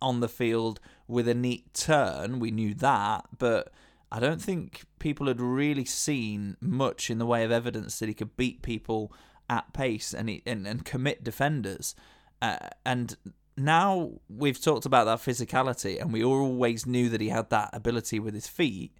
[0.02, 2.40] on the field with a neat turn.
[2.40, 3.72] We knew that, but
[4.12, 8.16] I don't think people had really seen much in the way of evidence that he
[8.16, 9.14] could beat people
[9.50, 11.96] at pace and he, and, and commit defenders.
[12.42, 13.16] Uh, and
[13.56, 18.20] now we've talked about that physicality, and we always knew that he had that ability
[18.20, 18.96] with his feet.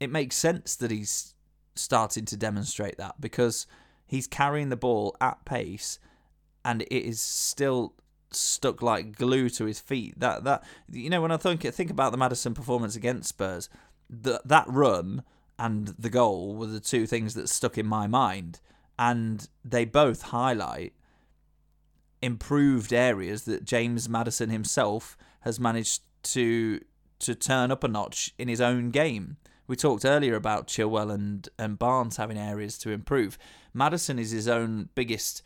[0.00, 1.34] It makes sense that he's
[1.74, 3.66] starting to demonstrate that because
[4.06, 5.98] he's carrying the ball at pace,
[6.64, 7.94] and it is still
[8.30, 10.18] stuck like glue to his feet.
[10.18, 13.68] That that you know when I think think about the Maddison performance against Spurs,
[14.08, 15.22] that that run
[15.58, 18.60] and the goal were the two things that stuck in my mind,
[18.98, 20.92] and they both highlight
[22.22, 26.80] improved areas that James Maddison himself has managed to
[27.20, 29.36] to turn up a notch in his own game.
[29.66, 33.38] We talked earlier about Chilwell and, and Barnes having areas to improve.
[33.72, 35.42] Maddison is his own biggest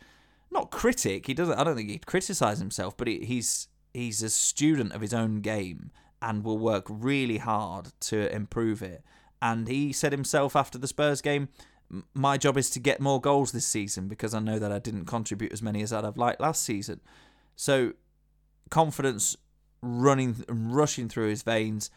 [0.51, 1.27] not critic.
[1.27, 5.01] He doesn't I don't think he'd criticize himself, but he, he's he's a student of
[5.01, 5.91] his own game
[6.21, 9.03] and will work really hard to improve it.
[9.41, 11.49] And he said himself after the Spurs game,
[12.12, 15.07] my job is to get more goals this season because I know that I didn't
[15.07, 17.01] contribute as many as I'd have liked last season.
[17.57, 17.93] So
[18.71, 19.37] confidence
[19.81, 21.91] running and rushing through his veins.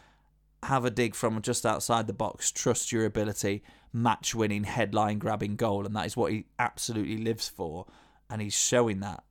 [0.63, 2.51] Have a dig from just outside the box.
[2.51, 3.63] Trust your ability.
[3.91, 7.87] Match winning, headline grabbing goal, and that is what he absolutely lives for.
[8.29, 9.23] And he's showing that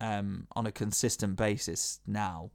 [0.00, 2.50] um, on a consistent basis now,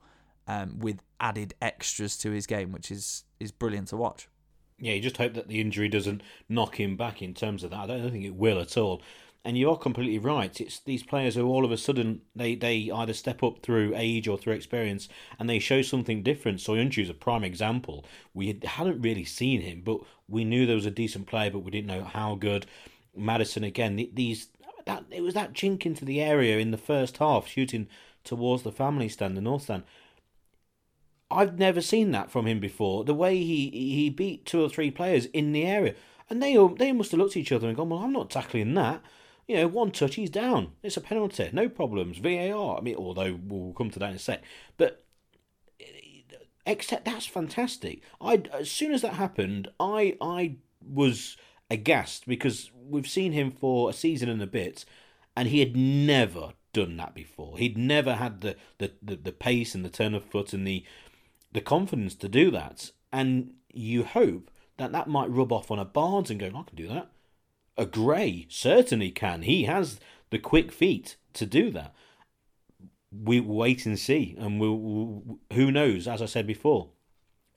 [0.48, 4.28] um, with added extras to his game, which is is brilliant to watch.
[4.80, 7.80] Yeah, you just hope that the injury doesn't knock him back in terms of that.
[7.80, 9.02] I don't think it will at all.
[9.46, 10.60] And you are completely right.
[10.62, 14.28] It's these players who all of a sudden they, they either step up through age
[14.28, 16.60] or through experience and they show something different.
[16.60, 18.06] Soyuncu is a prime example.
[18.34, 21.72] We hadn't really seen him, but we knew there was a decent player, but we
[21.72, 22.66] didn't know how good.
[23.16, 24.08] Maddison again.
[24.14, 24.48] These
[24.86, 27.88] that it was that chink into the area in the first half, shooting
[28.24, 29.84] towards the family stand, the north stand.
[31.34, 33.04] I've never seen that from him before.
[33.04, 35.96] The way he he beat two or three players in the area,
[36.30, 38.74] and they they must have looked at each other and gone, "Well, I'm not tackling
[38.76, 39.02] that."
[39.48, 40.72] You know, one touch, he's down.
[40.84, 42.18] It's a penalty, no problems.
[42.18, 42.78] VAR.
[42.78, 44.42] I mean, although we'll come to that in a sec,
[44.78, 45.04] but
[46.66, 48.02] except that's fantastic.
[48.22, 51.38] I as soon as that happened, I I was
[51.70, 54.86] aghast because we've seen him for a season and a bit,
[55.36, 57.58] and he had never done that before.
[57.58, 60.84] He'd never had the the, the, the pace and the turn of foot and the
[61.54, 62.92] the confidence to do that.
[63.12, 66.76] And you hope that that might rub off on a Barnes and go, I can
[66.76, 67.10] do that.
[67.78, 69.44] A Gray certainly can.
[69.44, 70.00] He has
[70.30, 71.94] the quick feet to do that.
[73.12, 76.08] We wait and see, and we'll, who knows?
[76.08, 76.90] As I said before,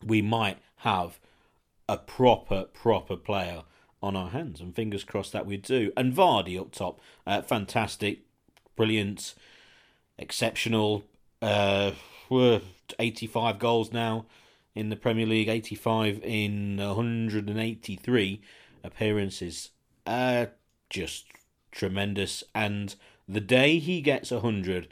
[0.05, 1.19] we might have
[1.89, 3.63] a proper, proper player
[4.03, 5.93] on our hands, and fingers crossed that we do.
[5.97, 8.21] And Vardy up top, uh, fantastic,
[8.77, 9.35] brilliant,
[10.19, 11.05] exceptional.
[11.41, 11.93] Uh,
[12.99, 14.27] 85 goals now
[14.75, 18.41] in the Premier League, 85 in 183
[18.85, 19.71] appearances.
[20.07, 20.47] Uh,
[20.91, 21.27] just
[21.73, 22.45] tremendous.
[22.55, 22.95] And
[23.29, 24.89] the day he gets 100,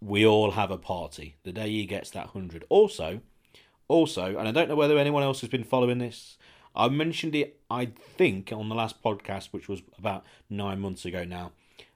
[0.00, 1.36] we all have a party.
[1.42, 2.64] The day he gets that 100.
[2.68, 3.20] Also,
[3.88, 6.36] also, and I don't know whether anyone else has been following this.
[6.74, 11.24] I mentioned it, I think, on the last podcast, which was about nine months ago
[11.24, 11.52] now.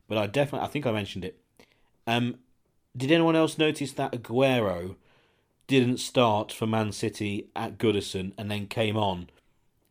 [0.08, 1.38] But I definitely, I think I mentioned it.
[2.06, 2.38] Um,
[2.96, 4.96] did anyone else notice that Aguero
[5.70, 9.30] didn't start for Man City at Goodison and then came on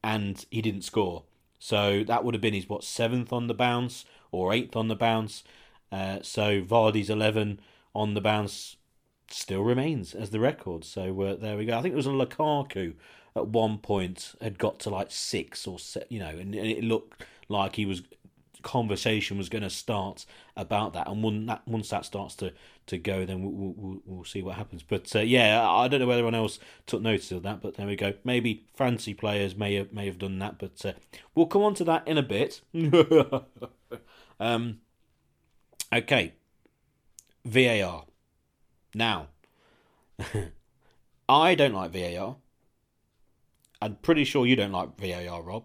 [0.03, 1.23] and he didn't score?
[1.57, 4.95] So that would have been his what seventh on the bounce or eighth on the
[4.95, 5.43] bounce.
[5.91, 7.61] Uh, so Vardy's eleven
[7.95, 8.75] on the bounce
[9.29, 10.83] still remains as the record.
[10.83, 11.77] So uh, there we go.
[11.77, 12.95] I think it was a Lukaku
[13.35, 17.23] at one point had got to like six or se- you know, and it looked
[17.47, 18.03] like he was
[18.61, 22.53] conversation was going to start about that, and when that once that starts to
[22.87, 24.83] to go, then we'll we'll, we'll see what happens.
[24.83, 27.87] But uh, yeah, I don't know whether anyone else took notice of that, but there
[27.87, 28.13] we go.
[28.23, 30.93] Maybe fancy players may have may have done that, but uh,
[31.35, 32.61] we'll come on to that in a bit.
[34.39, 34.79] um,
[35.93, 36.33] okay,
[37.45, 38.05] VAR.
[38.95, 39.27] Now,
[41.29, 42.37] I don't like VAR.
[43.81, 45.63] I'm pretty sure you don't like VAR, Rob.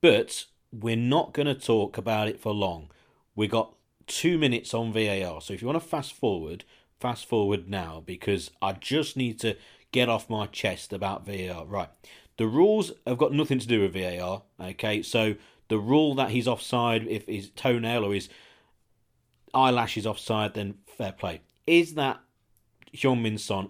[0.00, 0.46] But
[0.80, 2.90] we're not going to talk about it for long.
[3.34, 3.74] We got
[4.06, 5.40] two minutes on VAR.
[5.40, 6.64] So if you want to fast forward,
[6.98, 9.56] fast forward now because I just need to
[9.92, 11.64] get off my chest about VAR.
[11.64, 11.88] Right.
[12.36, 14.42] The rules have got nothing to do with VAR.
[14.60, 15.02] Okay.
[15.02, 15.36] So
[15.68, 18.28] the rule that he's offside if his toenail or his
[19.52, 21.42] eyelash is offside, then fair play.
[21.66, 22.20] Is that
[22.94, 23.68] Heung-min Son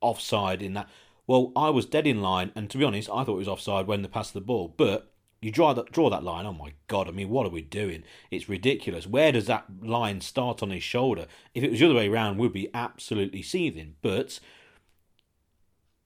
[0.00, 0.88] offside in that?
[1.26, 3.86] Well, I was dead in line, and to be honest, I thought it was offside
[3.86, 4.74] when they passed the ball.
[4.76, 5.13] But
[5.44, 6.46] you draw that draw that line.
[6.46, 7.06] Oh my god!
[7.06, 8.02] I mean, what are we doing?
[8.30, 9.06] It's ridiculous.
[9.06, 11.26] Where does that line start on his shoulder?
[11.52, 13.96] If it was the other way around, we'd be absolutely seething.
[14.00, 14.40] But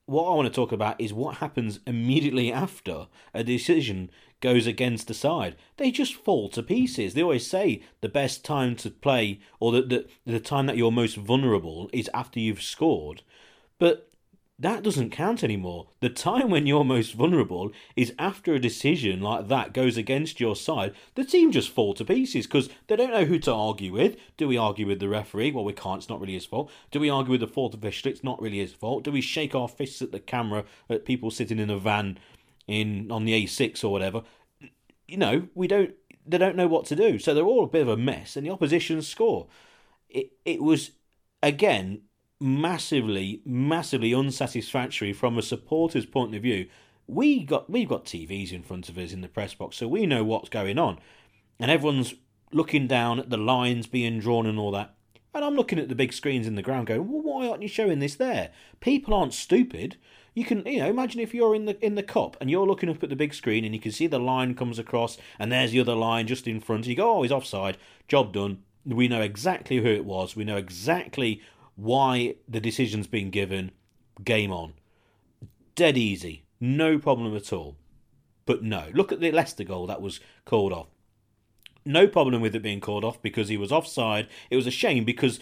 [0.07, 4.11] what I want to talk about is what happens immediately after a decision
[4.41, 5.55] goes against the side.
[5.77, 7.13] They just fall to pieces.
[7.13, 10.91] They always say the best time to play, or the, the, the time that you're
[10.91, 13.21] most vulnerable, is after you've scored.
[13.77, 14.08] But
[14.59, 15.87] that doesn't count anymore.
[16.01, 20.55] The time when you're most vulnerable is after a decision like that goes against your
[20.55, 20.93] side.
[21.15, 24.17] The team just fall to pieces because they don't know who to argue with.
[24.35, 25.51] Do we argue with the referee?
[25.51, 25.99] Well, we can't.
[25.99, 26.69] It's not really his fault.
[26.91, 28.11] Do we argue with the fourth official?
[28.11, 29.03] It's not really his fault.
[29.03, 32.19] Do we shake our fists at the camera at people sitting in a van
[32.67, 34.23] in on the A6 or whatever?
[35.07, 35.95] You know, we don't.
[36.25, 38.45] They don't know what to do, so they're all a bit of a mess, and
[38.45, 39.47] the opposition score.
[40.09, 40.91] It it was
[41.41, 42.01] again
[42.39, 46.67] massively, massively unsatisfactory from a supporter's point of view.
[47.07, 50.05] We got we've got TVs in front of us in the press box, so we
[50.05, 50.99] know what's going on,
[51.59, 52.13] and everyone's
[52.51, 54.95] looking down at the lines being drawn and all that.
[55.33, 57.67] And I'm looking at the big screens in the ground, going, "Well, why aren't you
[57.67, 59.97] showing this there?" People aren't stupid.
[60.35, 62.89] You can, you know, imagine if you're in the in the Kop and you're looking
[62.89, 65.71] up at the big screen and you can see the line comes across, and there's
[65.71, 66.87] the other line just in front.
[66.87, 67.77] You go, "Oh, he's offside.
[68.07, 70.35] Job done." We know exactly who it was.
[70.35, 71.41] We know exactly
[71.79, 73.71] why the decision's been given,
[74.23, 74.73] game on.
[75.75, 76.43] Dead easy.
[76.59, 77.77] No problem at all.
[78.45, 80.87] But no, look at the Leicester goal that was called off.
[81.85, 84.27] No problem with it being called off because he was offside.
[84.49, 85.39] It was a shame because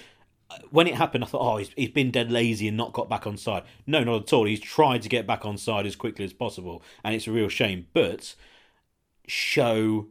[0.51, 3.09] uh, when it happened, I thought, oh, he's, he's been dead lazy and not got
[3.09, 3.63] back on side.
[3.88, 4.45] No, not at all.
[4.45, 7.49] He's tried to get back on side as quickly as possible, and it's a real
[7.49, 7.88] shame.
[7.93, 8.35] But
[9.27, 10.07] show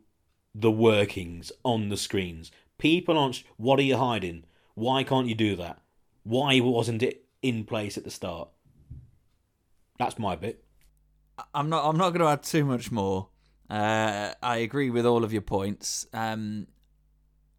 [0.55, 2.51] the workings on the screens.
[2.79, 3.45] People aren't.
[3.57, 4.45] What are you hiding?
[4.75, 5.81] Why can't you do that?
[6.27, 8.49] Why wasn't it in place at the start?
[9.97, 10.65] That's my bit.
[11.55, 11.89] I'm not.
[11.89, 13.29] I'm not going to add too much more.
[13.71, 16.05] Uh, I agree with all of your points.
[16.13, 16.67] Um,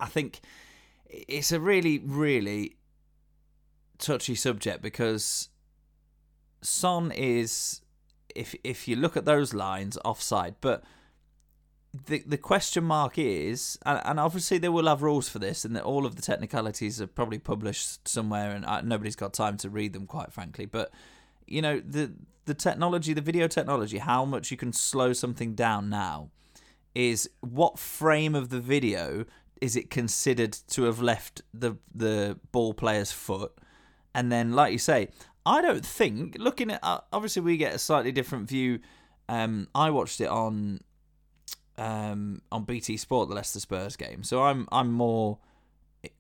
[0.02, 0.42] I think
[1.06, 2.76] it's a really, really
[4.00, 5.48] touchy subject because
[6.62, 7.80] Son is,
[8.36, 10.56] if if you look at those lines, offside.
[10.60, 10.84] But
[12.06, 15.76] the the question mark is, and, and obviously they will have rules for this, and
[15.76, 19.70] that all of the technicalities are probably published somewhere, and uh, nobody's got time to
[19.70, 20.66] read them, quite frankly.
[20.66, 20.92] But
[21.48, 22.14] you know the
[22.46, 26.30] the technology, the video technology, how much you can slow something down now,
[26.96, 29.26] is what frame of the video
[29.60, 33.54] is it considered to have left the the ball player's foot,
[34.14, 35.10] and then like you say,
[35.46, 38.80] I don't think looking at uh, obviously we get a slightly different view.
[39.30, 40.80] Um, I watched it on
[41.78, 45.40] um, on BT Sport the Leicester Spurs game, so I'm I'm more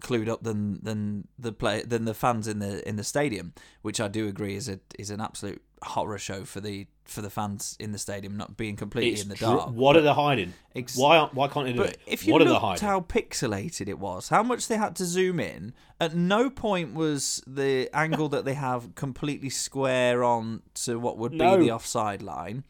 [0.01, 3.99] clued up than than the play than the fans in the in the stadium, which
[4.01, 7.77] I do agree is a is an absolute horror show for the for the fans
[7.79, 9.69] in the stadium not being completely It's in the dr- dark.
[9.73, 10.53] What are they hiding?
[10.75, 11.99] Ex- why aren't- why can't they do But it?
[12.05, 15.73] if you what looked how pixelated it was, how much they had to zoom in,
[16.01, 21.31] at no point was the angle that they have completely square on to what would
[21.33, 21.57] No.
[21.57, 22.63] be the offside line.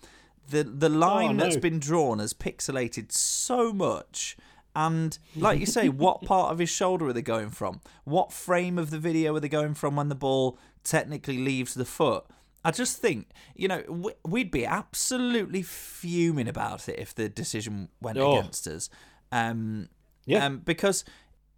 [0.49, 1.43] The the line no.
[1.43, 4.37] that's been drawn has pixelated so much.
[4.75, 7.81] And like you say, what part of his shoulder are they going from?
[8.03, 11.83] What frame of the video are they going from when the ball technically leaves the
[11.85, 12.25] foot?
[12.63, 17.89] I just think, you know, we- we'd be absolutely fuming about it if the decision
[18.01, 18.37] went Oh.
[18.37, 18.89] against us.
[19.31, 19.89] Um,
[20.25, 20.45] Yeah.
[20.45, 21.03] um, because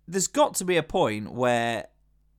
[0.08, 1.88] there's got to be a point where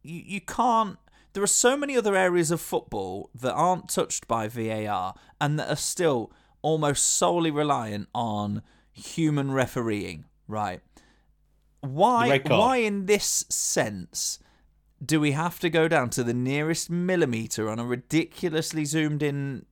[0.03, 0.99] you, you can't.
[1.35, 5.69] There are so many other areas of football that aren't touched by VAR and that
[5.69, 6.33] are still
[6.63, 10.81] almost solely reliant on human refereeing, right?
[11.81, 12.41] Why?
[12.47, 14.39] Why, in this sense,
[15.05, 19.65] do we have to go down to the nearest millimeter on a ridiculously zoomed in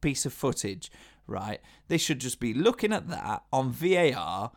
[0.00, 0.90] piece of footage,
[1.26, 1.60] right?
[1.88, 4.52] They should just be looking at that on VAR.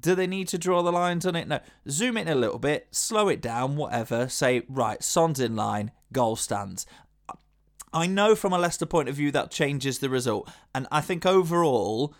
[0.00, 1.48] Do they need to draw the lines on it?
[1.48, 1.60] No.
[1.90, 4.28] Zoom in a little bit, slow it down, whatever.
[4.28, 6.86] Say, right, Son's in line, goal stands.
[7.94, 10.50] I know from a Leicester point of view that changes the result.
[10.74, 12.12] And I think overall,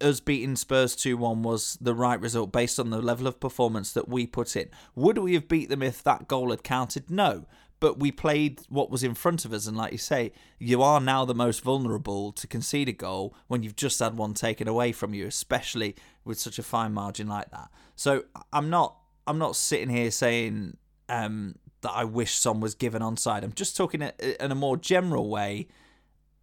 [0.00, 3.92] us beating Spurs 2 1 was the right result based on the level of performance
[3.92, 4.68] that we put in.
[4.94, 7.10] Would we have beat them if that goal had counted?
[7.10, 7.44] No.
[7.78, 9.66] But we played what was in front of us.
[9.66, 13.62] And like you say, you are now the most vulnerable to concede a goal when
[13.62, 17.50] you've just had one taken away from you, especially with such a fine margin like
[17.50, 17.68] that.
[17.96, 18.96] So I'm not
[19.26, 20.76] I'm not sitting here saying
[21.08, 21.56] um,
[21.86, 23.44] that I wish Son was given onside.
[23.44, 25.68] I'm just talking in a more general way.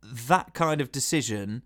[0.02, 1.64] That kind of decision,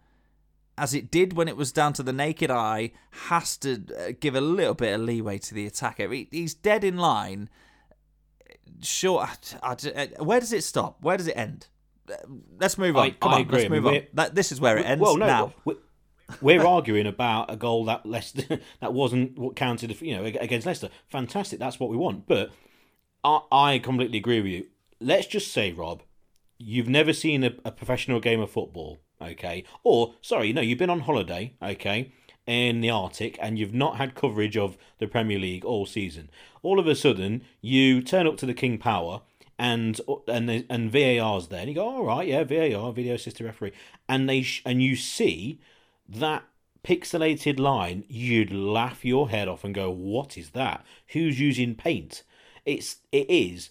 [0.80, 2.92] as it did when it was down to the naked eye,
[3.28, 6.12] has to uh, give a little bit of leeway to the attacker.
[6.12, 7.50] He's dead in line.
[8.82, 10.98] Sure, I, I, uh, where does it stop?
[11.02, 11.68] Where does it end?
[12.12, 12.16] Uh,
[12.60, 13.06] let's move on.
[13.06, 13.60] I, Come on, agree.
[13.60, 14.02] let's move on.
[14.14, 15.04] That, this is where it ends.
[15.04, 15.54] Well, no, now.
[15.66, 15.76] We're,
[16.42, 20.90] we're arguing about a goal that Leicester that wasn't what counted, you know, against Leicester.
[21.10, 22.26] Fantastic, that's what we want.
[22.26, 22.50] But
[23.24, 24.68] I, I completely agree with you.
[25.00, 26.04] Let's just say, Rob,
[26.58, 29.64] you've never seen a, a professional game of football, okay?
[29.84, 32.12] Or sorry, no, you've been on holiday, okay?
[32.48, 36.30] in the Arctic and you've not had coverage of the Premier League all season.
[36.64, 39.22] All of a sudden, you turn up to the King Power
[39.60, 43.74] and and and VAR's there, and you go, all right, yeah, VAR, video assistant referee,
[44.08, 45.60] and they sh- and you see
[46.08, 46.44] that
[46.84, 50.86] pixelated line, you'd laugh your head off and go, what is that?
[51.08, 52.24] Who's using paint?
[52.68, 53.70] It's it is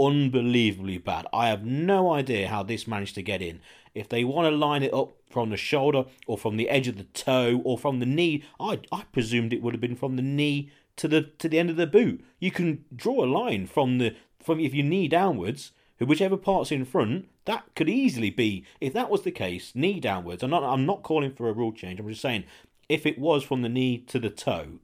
[0.00, 1.28] unbelievably bad.
[1.32, 3.60] I have no idea how this managed to get in.
[3.94, 6.98] If they want to line it up from the shoulder or from the edge of
[6.98, 10.22] the toe or from the knee, I I presumed it would have been from the
[10.22, 12.24] knee to the to the end of the boot.
[12.40, 15.70] You can draw a line from the from if your knee downwards,
[16.00, 20.42] whichever part's in front, that could easily be if that was the case, knee downwards.
[20.42, 22.00] I'm not I'm not calling for a rule change.
[22.00, 22.42] I'm just saying
[22.88, 24.80] if it was from the knee to the toe,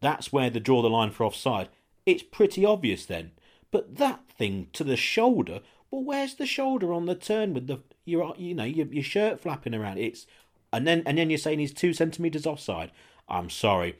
[0.00, 1.68] that's where they draw the line for offside
[2.08, 3.32] it's pretty obvious then.
[3.70, 7.80] But that thing to the shoulder, well, where's the shoulder on the turn with the
[8.06, 9.98] your you know your, your shirt flapping around?
[9.98, 10.26] It's
[10.72, 12.92] and then and then you're saying he's two centimeters offside.
[13.28, 13.96] I'm sorry,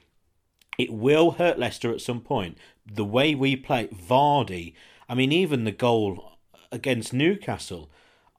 [0.78, 2.56] it will hurt Leicester at some point.
[2.86, 4.72] The way we play Vardy,
[5.06, 6.32] I mean, even the goal
[6.72, 7.90] against Newcastle,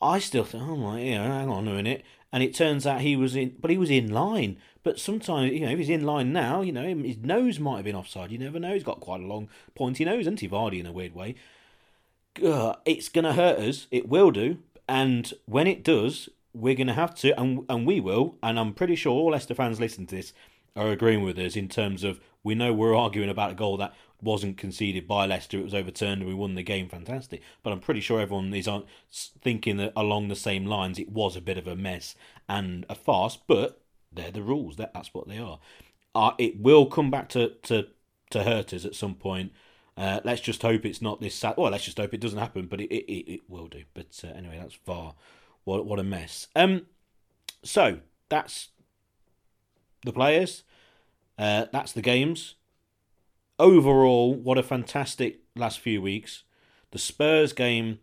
[0.01, 2.03] I still think, oh my, yeah, hang on a minute.
[2.31, 4.57] And it turns out he was in, but he was in line.
[4.83, 7.85] But sometimes, you know, if he's in line now, you know, his nose might have
[7.85, 8.31] been offside.
[8.31, 8.73] You never know.
[8.73, 11.35] He's got quite a long, pointy nose, isn't he, Vardy, in a weird way?
[12.43, 13.87] Uh, it's going to hurt us.
[13.91, 14.59] It will do.
[14.87, 18.73] And when it does, we're going to have to, and, and we will, and I'm
[18.73, 20.33] pretty sure all Leicester fans listening to this
[20.75, 23.93] are agreeing with us in terms of we know we're arguing about a goal that
[24.21, 25.59] wasn't conceded by Leicester.
[25.59, 26.89] It was overturned and we won the game.
[26.89, 27.41] Fantastic.
[27.63, 28.67] But I'm pretty sure everyone is
[29.41, 30.99] thinking that along the same lines.
[30.99, 32.15] It was a bit of a mess
[32.47, 34.75] and a farce, but they're the rules.
[34.77, 35.59] That that's what they are.
[36.15, 37.87] Uh, it will come back to to
[38.31, 39.51] to hurt us at some point.
[39.97, 41.55] Uh, let's just hope it's not this sad.
[41.57, 43.83] Well, let's just hope it doesn't happen, but it it, it will do.
[43.93, 45.15] But uh, anyway, that's far.
[45.63, 46.47] What what a mess.
[46.55, 46.85] Um,
[47.63, 47.99] so
[48.29, 48.69] that's
[50.05, 50.63] the players.
[51.37, 52.55] Uh, that's the games.
[53.59, 56.43] Overall, what a fantastic last few weeks.
[56.91, 57.99] The Spurs game,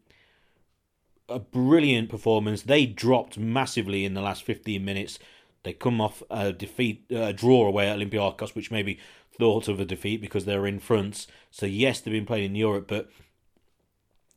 [1.29, 2.63] a brilliant performance.
[2.63, 5.19] They dropped massively in the last 15 minutes.
[5.63, 9.01] They come off a defeat, a draw away at Olympiacos, which maybe
[9.37, 11.27] thought of a defeat because they're in front.
[11.51, 13.11] So yes, they've been playing in Europe, but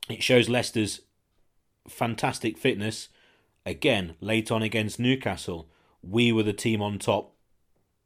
[0.10, 1.02] it shows Leicester's
[1.88, 3.10] fantastic fitness.
[3.66, 5.70] Again, late on against Newcastle,
[6.02, 7.36] we were the team on top,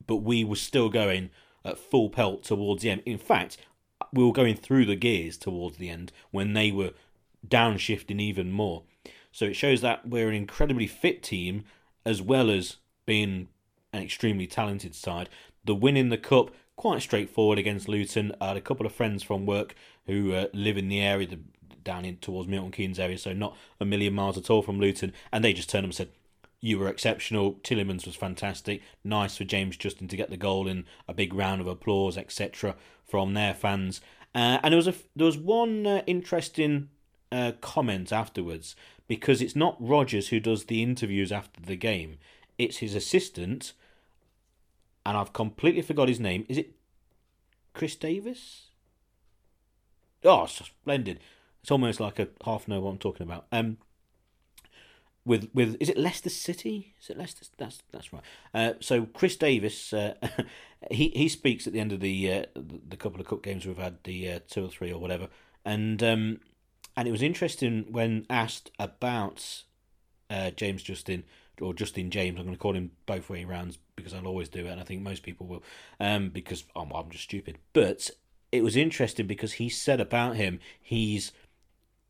[0.05, 1.30] but we were still going
[1.66, 3.03] at full pelt towards the end.
[3.05, 3.57] In fact,
[4.11, 6.91] we were going through the gears towards the end when they were
[7.47, 8.84] downshifting even more.
[9.32, 11.64] So it shows that we're an incredibly fit team
[12.05, 13.47] as well as being
[13.91, 15.30] an extremely talented side.
[15.66, 18.34] The win in the cup quite straightforward against Luton.
[18.41, 21.39] I had a couple of friends from work who uh, live in the area, the,
[21.84, 25.14] down in towards Milton Keynes area, so not a million miles at all from Luton,
[25.32, 26.09] and they just turned up and said,
[26.64, 27.53] "You were exceptional.
[27.64, 28.82] Tielemans was fantastic.
[29.03, 32.76] Nice for James Justin to get the goal and a big round of applause, etc."
[33.05, 34.01] from their fans.
[34.34, 36.89] Uh, and there was a there was one uh, interesting
[37.32, 38.76] uh, comment afterwards
[39.07, 42.18] because it's not Rodgers who does the interviews after the game
[42.57, 43.74] it's his assistant,
[45.05, 46.45] and I've completely forgot his name.
[46.47, 46.72] Is it
[47.74, 48.68] Chris Davies?
[50.24, 51.20] Oh, splendid!
[51.61, 53.45] It's almost like I half know what I'm talking about.
[53.51, 53.78] Um,
[55.26, 56.95] with with is it Leicester City?
[57.01, 57.45] Is it Leicester?
[57.57, 58.24] That's that's right.
[58.53, 60.15] Uh, so Chris Davies, uh,
[60.91, 63.78] he he speaks at the end of the uh, the couple of cup games we've
[63.78, 65.30] had, the uh, two or three or whatever,
[65.63, 66.39] and um,
[66.97, 69.63] and it was interesting when asked about
[70.30, 71.24] uh, James Justin
[71.61, 72.38] or Justin James.
[72.38, 74.84] I'm going to call him both way rounds because I'll always do it, and I
[74.84, 75.63] think most people will,
[75.99, 77.59] um, because I'm, I'm just stupid.
[77.71, 78.09] But
[78.51, 81.32] it was interesting because he said about him, he's.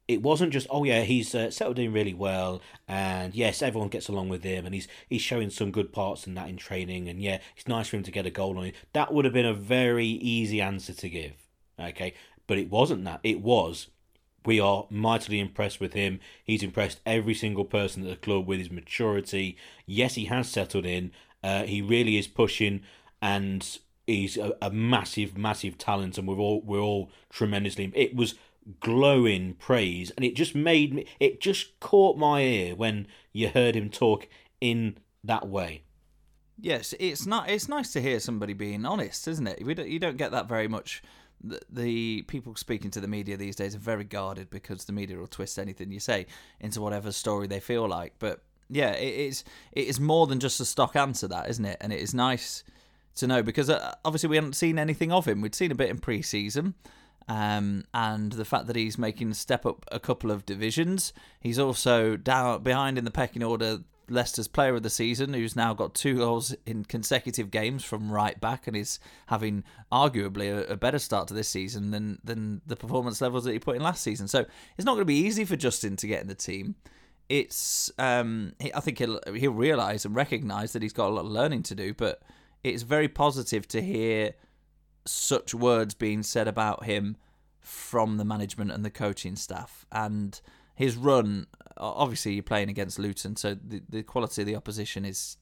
[0.08, 4.10] It wasn't just oh yeah he's uh, settled in really well and yes everyone gets
[4.10, 7.22] along with him and he's he's showing some good parts in that in training and
[7.22, 9.45] yeah it's nice for him to get a goal on it that would have been
[9.45, 11.34] a very easy answer to give
[11.80, 12.14] okay
[12.47, 13.88] but it wasn't that it was
[14.45, 16.20] we are mightily impressed with him.
[16.43, 19.58] He's impressed every single person at the club with his maturity.
[19.86, 21.12] Yes, he has settled in.
[21.43, 22.82] Uh, he really is pushing,
[23.22, 23.78] and
[24.08, 27.91] he's a, a massive, massive talent, and we're all we're all tremendously.
[27.95, 28.36] It was
[28.80, 31.05] glowing praise, and it just made me.
[31.20, 34.28] It just caught my ear when you heard him talk
[34.61, 35.84] in that way.
[36.59, 37.49] Yes, it's not.
[37.49, 39.66] It's nice to hear somebody being honest, isn't it?
[39.66, 41.03] We don't, you don't get that very much.
[41.43, 45.18] The, the people speaking to the media these days are very guarded because the media
[45.18, 46.26] will twist anything you say
[46.61, 48.14] into whatever story they feel like.
[48.20, 49.43] But yeah, it is.
[49.74, 51.78] It is more than just a stock answer, that isn't it?
[51.82, 52.64] And it is nice
[53.16, 55.41] to know because uh, obviously we hadn't seen anything of him.
[55.41, 56.76] We'd seen a bit in pre-season.
[57.28, 61.59] Um, and the fact that he's making a step up a couple of divisions, he's
[61.59, 65.93] also down behind in the pecking order Leicester's player of the season, who's now got
[65.93, 70.99] two goals in consecutive games from right back and is having arguably a, a, better
[70.99, 74.28] start to this season than than the performance levels that he put in last season.
[74.28, 74.45] So
[74.78, 76.76] it's not going to be easy for Justin to get in the team.
[77.30, 81.32] It's um, I think he'll he'll realise and recognise that he's got a lot of
[81.32, 82.21] learning to do, but
[82.63, 84.34] it's very positive to hear
[85.06, 87.18] such words being said about him
[87.60, 90.41] from the management and the coaching staff and
[90.76, 91.47] his run
[91.78, 95.38] obviously you're playing against Luton, so the, the quality of the opposition is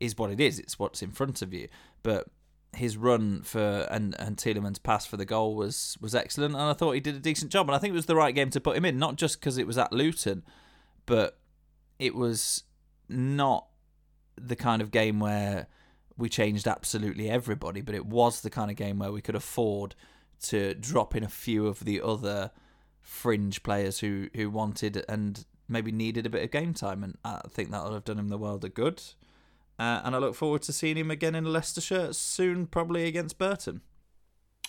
[0.00, 0.58] is what it is.
[0.58, 1.68] It's what's in front of you.
[2.02, 2.26] But
[2.74, 6.72] his run for and and Tielemans' pass for the goal was was excellent, and I
[6.72, 7.68] thought he did a decent job.
[7.68, 9.58] And I think it was the right game to put him in, not just because
[9.58, 10.42] it was at Luton,
[11.06, 11.38] but
[11.98, 12.64] it was
[13.08, 13.66] not
[14.40, 15.66] the kind of game where
[16.16, 19.94] we changed absolutely everybody, but it was the kind of game where we could afford
[20.42, 22.50] to drop in a few of the other
[23.00, 27.40] fringe players who who wanted and maybe needed a bit of game time, and I
[27.48, 29.02] think that would have done him the world of good.
[29.78, 33.38] Uh, and I look forward to seeing him again in Leicester shirt soon, probably against
[33.38, 33.80] Burton.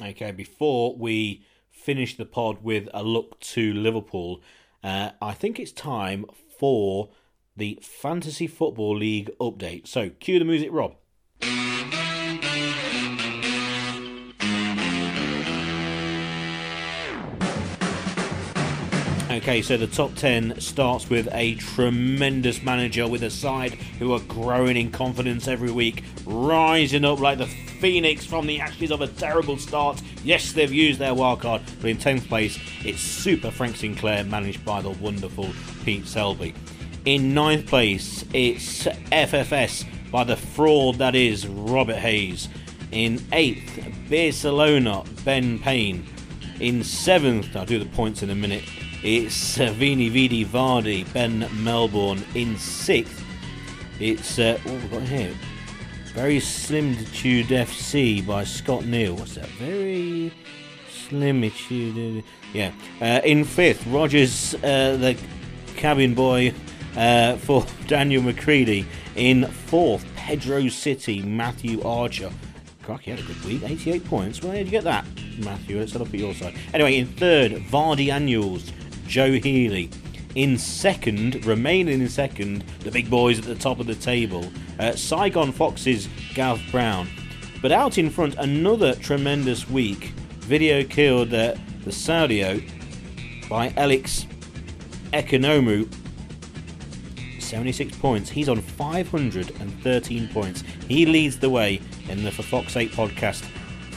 [0.02, 4.42] Okay, before we finish the pod with a look to Liverpool,
[4.84, 6.26] uh, I think it's time
[6.58, 7.10] for
[7.56, 9.88] the Fantasy Football League update.
[9.88, 10.96] So, cue the music, Rob.
[19.44, 24.20] Okay, so the top 10 starts with a tremendous manager with a side who are
[24.22, 29.08] growing in confidence every week, rising up like the phoenix from the ashes of a
[29.08, 30.02] terrible start.
[30.24, 34.82] Yes, they've used their wildcard, but in 10th place, it's Super Frank Sinclair, managed by
[34.82, 35.50] the wonderful
[35.84, 36.54] Pete Selby.
[37.06, 39.84] In 9th place, it's FFS
[40.14, 42.48] by the fraud that is Robert Hayes.
[42.92, 46.06] In 8th, Barcelona, Ben Payne.
[46.60, 48.64] In 7th, I'll do the points in a minute.
[49.04, 53.22] It's uh, Vini Vidi Vardy, Ben Melbourne in sixth.
[54.00, 55.34] It's uh, what have we got here?
[56.14, 59.16] Very Slimitude FC by Scott Neal.
[59.16, 59.48] What's that?
[59.60, 60.32] Very
[60.90, 62.24] Slimitude.
[62.54, 62.72] Yeah.
[63.02, 65.18] Uh, in fifth, Rogers, uh, the
[65.76, 66.54] cabin boy
[66.96, 68.86] uh, for Daniel McCready.
[69.16, 72.32] In fourth, Pedro City, Matthew Archer.
[72.82, 73.64] Crikey, had a good week.
[73.64, 74.42] 88 points.
[74.44, 75.06] Where did you get that,
[75.40, 75.80] Matthew?
[75.80, 76.56] Let's a look at your side.
[76.74, 78.72] Anyway, in third, Vardy Annuals.
[79.08, 79.90] Joe Healy.
[80.36, 84.94] In second, remaining in second, the big boys at the top of the table, uh,
[84.94, 87.08] Saigon Foxes Gav Brown.
[87.62, 90.06] But out in front, another tremendous week.
[90.40, 91.54] Video killed uh,
[91.84, 92.62] the Saudio
[93.48, 94.26] by Alex
[95.14, 95.88] Ekonomu.
[97.54, 98.32] 76 points.
[98.32, 100.64] He's on 513 points.
[100.88, 101.80] He leads the way
[102.10, 103.42] in the For Fox 8 podcast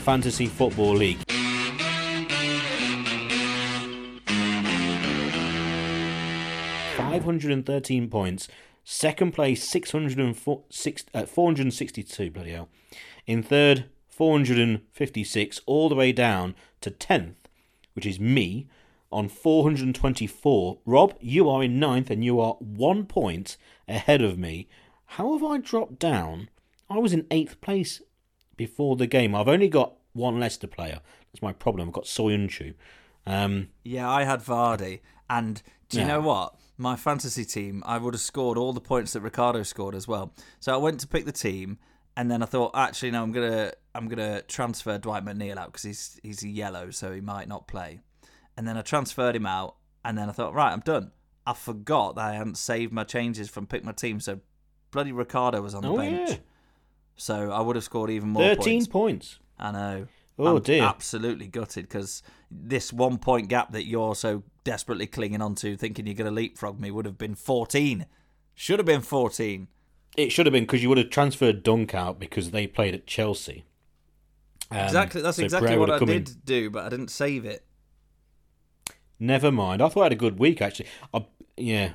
[0.05, 1.17] Fantasy Football League.
[6.99, 8.49] 513 points.
[8.85, 10.63] Second place, 604,
[11.15, 12.69] uh, 462, bloody hell.
[13.27, 17.37] In third, 456, all the way down to 10th,
[17.95, 18.67] which is me,
[19.13, 20.79] on 424.
[20.85, 23.57] Rob, you are in ninth and you are one point
[23.89, 24.69] ahead of me.
[25.07, 26.49] How have I dropped down?
[26.91, 28.03] I was in eighth place
[28.57, 29.35] before the game.
[29.35, 31.01] I've only got one Leicester player.
[31.33, 31.89] That's my problem.
[31.89, 32.75] I've got Soyuncu.
[33.27, 35.01] Um, yeah, I had Vardy.
[35.29, 36.15] And do you yeah.
[36.15, 36.55] know what?
[36.79, 40.33] my fantasy team, I would have scored all the points that Ricardo scored as well.
[40.61, 41.79] So I went to pick the team,
[42.17, 45.83] and then I thought, actually, no, I'm gonna I'm gonna transfer Dwight McNeil out because
[45.83, 48.01] he's he's a yellow, so he might not play.
[48.57, 51.13] And then I transferred him out, and then I thought, right, I'm done.
[51.47, 54.41] I forgot that I hadn't saved my changes from pick my team, so
[54.91, 56.31] bloody Ricardo was on the oh, bench.
[56.31, 56.37] Yeah.
[57.17, 58.43] So I would have scored even more.
[58.43, 58.89] Thirteen points.
[58.89, 59.39] points.
[59.59, 60.07] I know.
[60.39, 60.83] Oh I'm dear!
[60.83, 66.07] Absolutely gutted because this one point gap that you're so desperately clinging on to, thinking
[66.07, 68.07] you're going to leapfrog me, would have been 14.
[68.55, 69.69] Should have been 14.
[70.17, 73.07] It should have been because you would have transferred Dunk out because they played at
[73.07, 73.65] Chelsea.
[74.71, 75.23] Um, exactly.
[75.23, 76.35] That's so exactly what I did in.
[76.45, 77.65] do, but I didn't save it.
[79.19, 79.83] Never mind.
[79.83, 80.89] I thought I had a good week actually.
[81.15, 81.93] I, yeah,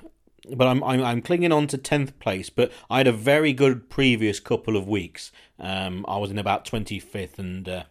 [0.56, 2.50] but I'm, I'm I'm clinging on to tenth place.
[2.50, 5.32] But I had a very good previous couple of weeks.
[5.60, 7.84] Um, I was in about twenty fifth, and uh,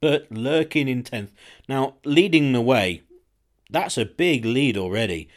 [0.00, 1.32] but lurking in tenth
[1.68, 3.02] now, leading the way.
[3.70, 5.28] That's a big lead already.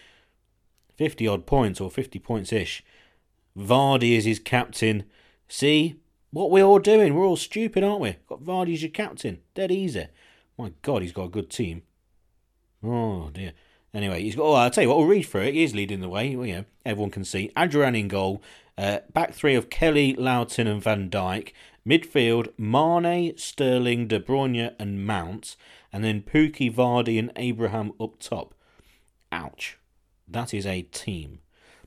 [0.96, 2.84] Fifty odd points or fifty points ish.
[3.58, 5.06] Vardy is his captain.
[5.48, 5.96] See
[6.32, 7.14] what we're all doing?
[7.14, 8.18] We're all stupid, aren't we?
[8.28, 9.39] Got Vardy as your captain.
[9.54, 10.08] Dead easy.
[10.58, 11.84] My God, he's got a good team.
[12.86, 13.54] Oh dear.
[13.94, 14.44] Anyway, he's got.
[14.44, 15.00] Oh, I'll tell you what.
[15.00, 15.54] We'll read through it.
[15.54, 16.36] He is leading the way.
[16.36, 17.52] Well, know, everyone can see.
[17.58, 18.44] Adrian in goal.
[18.78, 21.54] Uh, back three of Kelly, Loughton, and Van Dijk.
[21.88, 25.56] Midfield: Mane, Sterling, De Bruyne, and Mount.
[25.94, 28.54] And then Pukki, Vardy, and Abraham up top.
[29.32, 29.78] Ouch.
[30.28, 31.40] That is a team.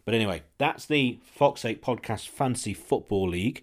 [0.04, 3.62] But anyway, that's the Fox's Sake Podcast Fantasy Football League.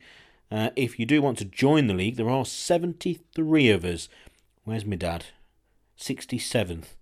[0.52, 4.08] Uh, if you do want to join the league, there are 73 of us.
[4.64, 5.26] Where's my dad?
[5.98, 6.95] 67th.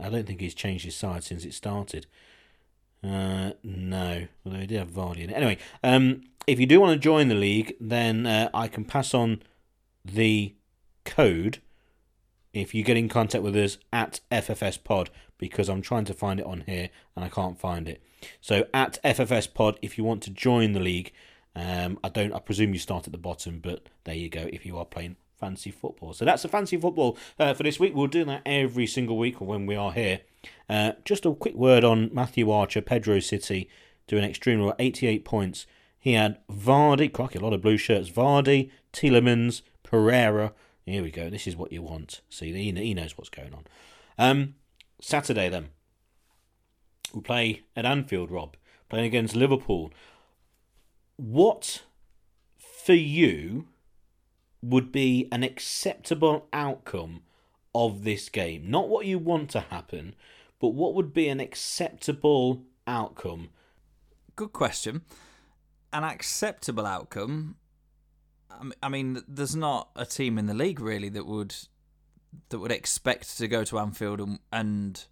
[0.00, 2.06] I don't think he's changed his side since it started.
[3.02, 5.34] Uh, no, although he did have Vardy in it.
[5.34, 9.14] Anyway, um, if you do want to join the league, then uh, I can pass
[9.14, 9.42] on
[10.04, 10.54] the
[11.04, 11.58] code
[12.52, 16.40] if you get in contact with us at FFS Pod because I'm trying to find
[16.40, 18.02] it on here and I can't find it.
[18.40, 21.12] So at FFS Pod, if you want to join the league,
[21.54, 22.32] um, I don't.
[22.32, 24.48] I presume you start at the bottom, but there you go.
[24.52, 27.94] If you are playing fancy football, so that's the fancy football uh, for this week.
[27.94, 30.20] We'll do that every single week when we are here.
[30.68, 33.68] Uh, just a quick word on Matthew Archer, Pedro City,
[34.06, 35.66] doing extremely well, 88 points.
[35.98, 38.10] He had Vardy, crikey, a lot of blue shirts.
[38.10, 40.52] Vardy, Tielemans, Pereira.
[40.84, 41.28] Here we go.
[41.28, 42.20] This is what you want.
[42.30, 43.64] See, he, he knows what's going on.
[44.16, 44.54] Um,
[45.00, 45.68] Saturday then,
[47.12, 48.30] we play at Anfield.
[48.30, 48.56] Rob
[48.88, 49.92] playing against Liverpool.
[51.16, 51.82] What
[52.58, 53.66] for you
[54.62, 57.22] would be an acceptable outcome
[57.74, 58.70] of this game?
[58.70, 60.14] Not what you want to happen,
[60.60, 63.50] but what would be an acceptable outcome?
[64.36, 65.02] Good question.
[65.92, 67.56] An acceptable outcome.
[68.82, 71.54] I mean, there's not a team in the league really that would
[72.50, 75.04] that would expect to go to Anfield and, and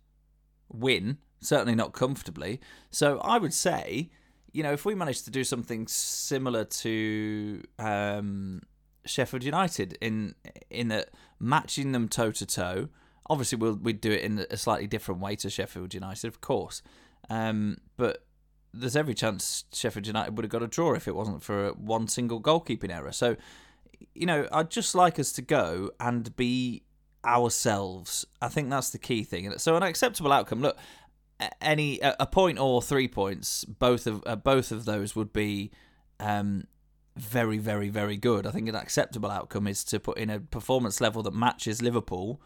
[0.68, 1.18] win.
[1.40, 2.60] Certainly not comfortably.
[2.90, 4.10] So I would say,
[4.52, 8.62] you know, if we manage to do something similar to um,
[9.06, 10.34] Sheffield United in
[10.70, 12.88] in that matching them toe to toe.
[13.28, 16.82] Obviously, we'll we'd do it in a slightly different way to Sheffield United, of course.
[17.28, 18.24] Um, but
[18.72, 22.08] there's every chance Sheffield United would have got a draw if it wasn't for one
[22.08, 23.12] single goalkeeping error.
[23.12, 23.36] So,
[24.14, 26.82] you know, I'd just like us to go and be
[27.24, 28.26] ourselves.
[28.40, 29.58] I think that's the key thing.
[29.58, 30.60] So, an acceptable outcome.
[30.60, 30.76] Look,
[31.60, 35.70] any a point or three points, both of uh, both of those would be
[36.20, 36.66] um,
[37.16, 38.46] very, very, very good.
[38.46, 42.40] I think an acceptable outcome is to put in a performance level that matches Liverpool,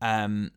[0.00, 0.50] um,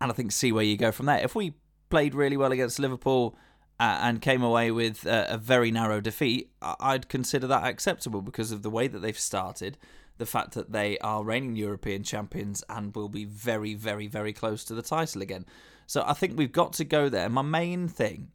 [0.00, 1.18] and I think see where you go from there.
[1.18, 1.54] If we
[1.90, 3.36] played really well against Liverpool
[3.78, 8.62] uh, and came away with a very narrow defeat, I'd consider that acceptable because of
[8.62, 9.78] the way that they've started,
[10.18, 14.64] the fact that they are reigning European champions and will be very, very, very close
[14.64, 15.44] to the title again.
[15.86, 17.28] So I think we've got to go there.
[17.28, 18.30] My main thing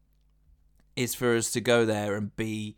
[0.95, 2.75] is for us to go there and be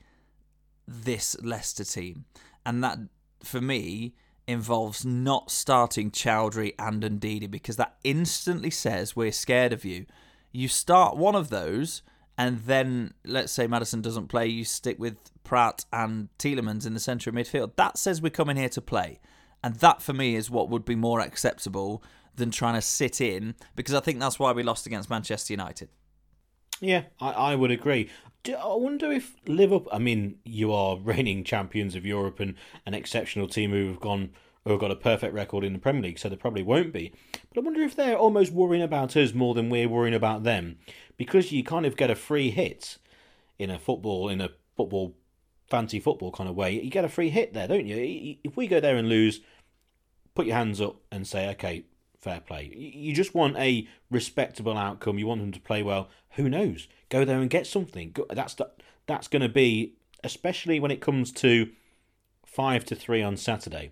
[0.88, 2.26] this Leicester team.
[2.66, 3.00] And that,
[3.44, 4.14] for me,
[4.48, 10.06] involves not starting Choudhury and Ndidi because that instantly says we're scared of you.
[10.52, 12.02] You start one of those,
[12.38, 17.00] and then let's say Maddison doesn't play, you stick with Praet and Tielemans in the
[17.00, 17.76] centre of midfield.
[17.76, 19.20] That says we're coming here to play.
[19.64, 22.04] And that for me is what would be more acceptable
[22.36, 25.90] than trying to sit in because I think that's why we lost against Manchester United.
[26.82, 28.10] Yeah, I, I would agree.
[28.48, 29.92] I wonder if Liverpool.
[29.94, 32.56] I mean, you are reigning champions of Europe and
[32.86, 34.32] an exceptional team who have gone
[34.66, 37.12] who have got a perfect record in the Premier League, so they probably won't be.
[37.50, 40.78] But I wonder if they're almost worrying about us more than we're worrying about them,
[41.18, 42.98] because you kind of get a free hit
[43.58, 45.16] in a football in a football
[45.70, 46.80] fancy football kind of way.
[46.80, 48.36] You get a free hit there, don't you?
[48.44, 49.42] If we go there and lose,
[50.36, 51.86] put your hands up and say, okay,
[52.22, 52.72] fair play.
[52.76, 55.20] You just want a respectable outcome.
[55.20, 56.10] You want them to play well.
[56.32, 56.88] Who knows?
[57.10, 58.16] Go there and get something.
[58.30, 58.72] That's the,
[59.08, 61.70] that's going to be especially when it comes to
[62.46, 63.92] five to three on Saturday.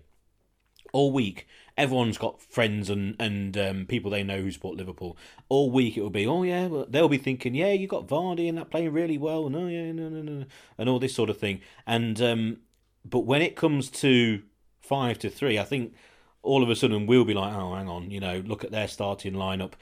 [0.92, 5.16] All week, everyone's got friends and and um, people they know who support Liverpool.
[5.48, 8.48] All week it will be, oh yeah, well, they'll be thinking, yeah, you got Vardy
[8.48, 10.44] and that playing really well, no, yeah, no, no, no,
[10.78, 11.60] and all this sort of thing.
[11.86, 12.58] And um,
[13.04, 14.42] but when it comes to
[14.80, 15.94] five to three, I think
[16.42, 18.88] all of a sudden we'll be like, oh, hang on, you know, look at their
[18.88, 19.72] starting lineup.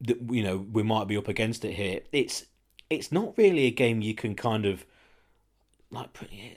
[0.00, 2.00] That you know we might be up against it here.
[2.12, 2.44] It's
[2.88, 4.84] it's not really a game you can kind of
[5.90, 6.08] like.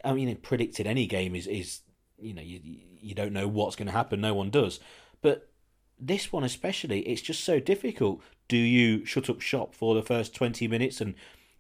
[0.03, 1.79] I mean, predicted any game is is
[2.19, 2.59] you know you
[2.99, 4.21] you don't know what's going to happen.
[4.21, 4.79] No one does,
[5.23, 5.51] but
[6.01, 8.21] this one especially, it's just so difficult.
[8.47, 11.13] Do you shut up shop for the first 20 minutes and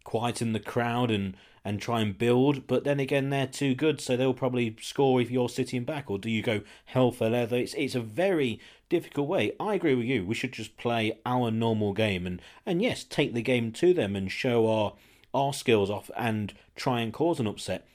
[0.03, 2.67] quieten the crowd and, and try and build?
[2.67, 6.09] But then again, they're too good, so they'll probably score if you're sitting back.
[6.09, 7.57] Or do you go hell for leather?
[7.57, 8.59] It's, it's a very
[8.89, 9.53] difficult way.
[9.59, 10.25] I agree with you.
[10.25, 14.15] We should just play our normal game and, and yes, take the game to them
[14.15, 14.93] and show our,
[15.33, 17.87] our skills off and try and cause an upset.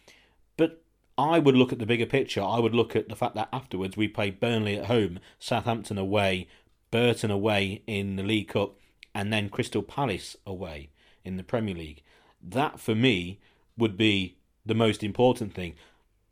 [0.57, 0.83] But
[1.19, 2.43] I would look at the bigger picture.
[2.43, 6.49] I would look at the fact that afterwards we play Burnley at home, Southampton away,
[6.91, 8.77] Burton away in the League Cup,
[9.15, 10.91] and then Crystal Palace away
[11.25, 12.03] in the Premier League.
[12.43, 13.41] That for me
[13.77, 15.75] would be the most important thing.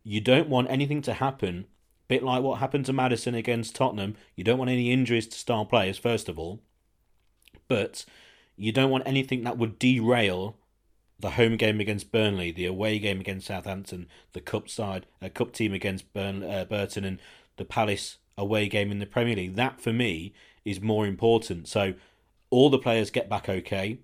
[0.03, 1.67] You don't want anything to happen,
[2.09, 4.17] bit like what happened to Maddison against Tottenham.
[4.37, 6.61] You don't want any injuries to star players, first of all,
[7.69, 8.05] but
[8.57, 10.57] you don't want anything that would derail
[11.19, 15.53] the home game against Burnley, the away game against Southampton, the cup side, a cup
[15.53, 17.19] team against Burn, uh, Burton, and
[17.57, 19.55] the Palace away game in the Premier League.
[19.55, 20.35] That for me
[20.65, 21.69] is more important.
[21.69, 21.95] So
[22.51, 24.01] all the players get back okay.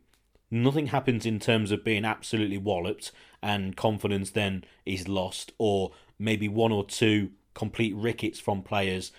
[0.51, 3.13] Nothing happens in terms of being absolutely walloped
[3.43, 9.13] and confidence then is lost, or maybe one or two complete rickets from players.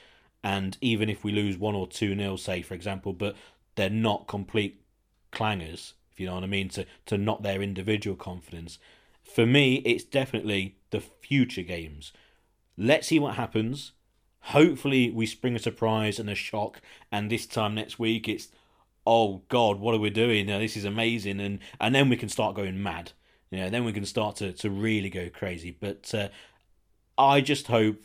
[0.44, 3.36] And even if we lose one or two nil, say for example, but
[3.76, 4.82] they're not complete
[5.32, 8.78] clangers if you know what I mean, to, to knock their individual confidence.
[9.24, 12.12] For me, it's definitely the future games.
[12.78, 13.94] Let's see what happens.
[14.46, 18.50] Hopefully, we spring a surprise and a shock, and this time next week, it's
[19.06, 20.48] oh god, what are we doing?
[20.48, 23.12] This is amazing, and and then we can start going mad.
[23.52, 25.76] You know, then we can start to, to really go crazy.
[25.78, 26.30] But uh,
[27.18, 27.98] I just hope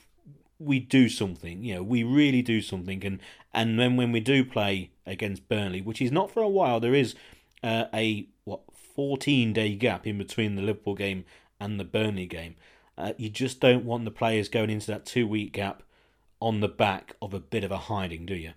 [0.58, 1.62] we do something.
[1.62, 3.20] You know, we really do something, and
[3.54, 6.94] and then when we do play against Burnley, which is not for a while, there
[6.94, 7.14] is
[7.62, 8.62] uh, a what
[8.94, 11.24] 14 day gap in between the Liverpool game
[11.60, 12.56] and the Burnley game.
[12.98, 15.82] Uh, you just don't want the players going into that two week gap
[16.40, 18.52] on the back of a bit of a hiding, do you?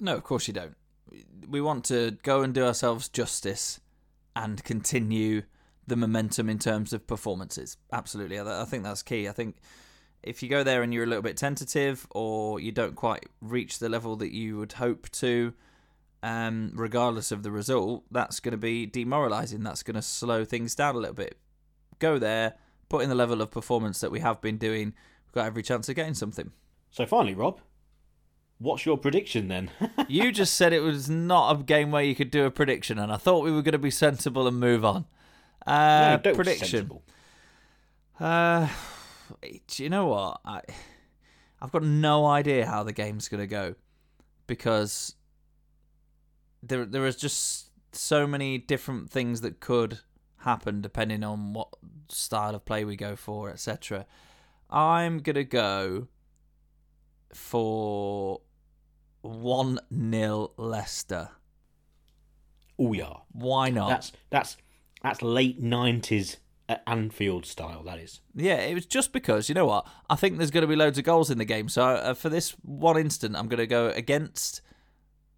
[0.00, 0.76] No, of course you don't.
[1.48, 3.80] We want to go and do ourselves justice
[4.36, 5.42] and continue
[5.88, 7.76] the momentum in terms of performances.
[7.92, 8.40] Absolutely.
[8.40, 9.28] I think that's key.
[9.28, 9.56] I think
[10.22, 13.78] if you go there and you're a little bit tentative or you don't quite reach
[13.78, 15.52] the level that you would hope to,
[16.22, 19.62] um, regardless of the result, that's going to be demoralising.
[19.62, 21.38] That's going to slow things down a little bit.
[21.98, 22.54] Go there,
[22.88, 24.94] put in the level of performance that we have been doing.
[25.26, 26.52] We've got every chance of getting something.
[26.90, 27.60] So finally, Rob,
[28.58, 29.70] what's your prediction then?
[30.08, 33.12] you just said it was not a game where you could do a prediction, and
[33.12, 35.06] I thought we were going to be sensible and move on.
[35.68, 36.90] Uh, no, prediction.
[38.18, 38.68] Uh,
[39.68, 40.40] do you know what?
[40.44, 40.62] I,
[41.60, 43.74] I've got no idea how the game's going to go
[44.46, 45.14] because
[46.62, 50.00] there there is just so many different things that could
[50.38, 51.68] happen depending on what
[52.08, 54.06] style of play we go for, etc.
[54.70, 56.08] I'm gonna go
[57.32, 58.40] for
[59.20, 61.30] one 0 Leicester.
[62.78, 63.14] Oh yeah.
[63.32, 63.88] Why not?
[63.88, 64.56] That's that's
[65.02, 66.38] that's late nineties
[66.86, 67.82] Anfield style.
[67.82, 68.20] That is.
[68.34, 69.86] Yeah, it was just because you know what?
[70.10, 71.68] I think there's going to be loads of goals in the game.
[71.68, 74.60] So uh, for this one instant, I'm going to go against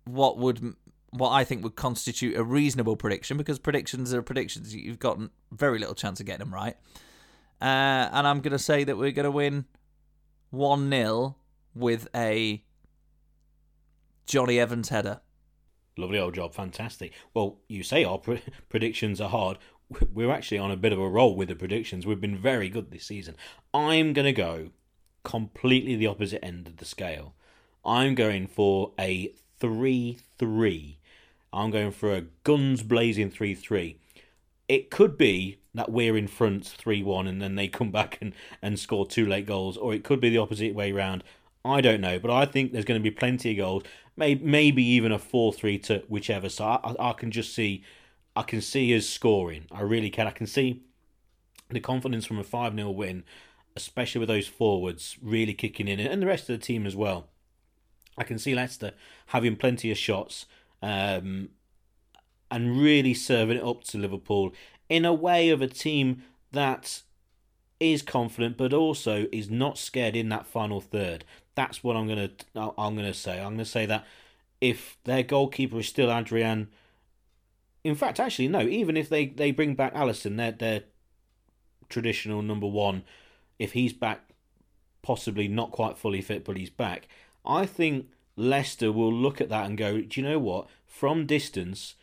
[0.05, 0.75] what would
[1.11, 4.75] what I think would constitute a reasonable prediction because predictions are predictions.
[4.75, 5.19] You've got
[5.53, 6.77] very little chance of getting them right.
[7.61, 9.67] Uh, and I'm going to say that we're going to win
[10.51, 11.37] 1 0
[11.75, 12.65] with a
[14.27, 15.21] Jonny Evans header.
[15.97, 17.13] Lovely old job, fantastic.
[17.35, 19.59] Well, you say our pre- predictions are hard.
[20.13, 22.07] We're actually on a bit of a roll with the predictions.
[22.07, 23.37] We've been very good this season.
[23.75, 24.71] I'm going to go
[25.25, 27.35] completely the opposite end of the scale.
[27.85, 30.99] I'm going for a 3 3
[31.53, 33.97] I'm going for a guns blazing 3 3.
[34.69, 38.33] It could be that we're in front 3 1 and then they come back and,
[38.63, 41.25] and score two late goals, or it could be the opposite way round.
[41.65, 43.83] I don't know, but I think there's going to be plenty of goals,
[44.17, 46.49] maybe, maybe even a 4 3 to whichever.
[46.49, 47.85] So I, I can just see.
[48.37, 49.67] I can see us scoring.
[49.73, 50.27] I really can.
[50.27, 50.83] I can see
[51.69, 53.25] the confidence from a 5 0 win,
[53.77, 57.29] especially with those forwards really kicking in, and the rest of the team as well.
[58.17, 58.93] I can see Leicester
[59.27, 60.47] having plenty of shots,
[60.83, 61.51] um,
[62.51, 64.53] and really serving it up to Liverpool
[64.89, 66.23] in a way of a team
[66.53, 67.03] that
[67.79, 71.25] is confident but also is not scared in that final third.
[71.55, 73.41] That's what I'm gonna I'm gonna say.
[73.41, 74.07] I'm gonna say that
[74.61, 76.69] if their goalkeeper is still Adrian,
[77.85, 78.61] in fact, actually no.
[78.61, 80.83] Even if they, they bring back Alisson, their their
[81.89, 83.03] traditional number one,
[83.59, 84.21] if he's back,
[85.03, 87.09] possibly not quite fully fit, but he's back.
[87.45, 90.69] I think Leicester will look at that and go, do you know what?
[90.87, 91.95] From distance,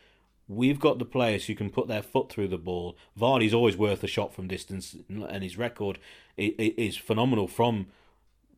[0.48, 2.96] we've got the players who can put their foot through the ball.
[3.18, 5.98] Vardy's always worth a shot from distance, and his record
[6.36, 7.86] is phenomenal from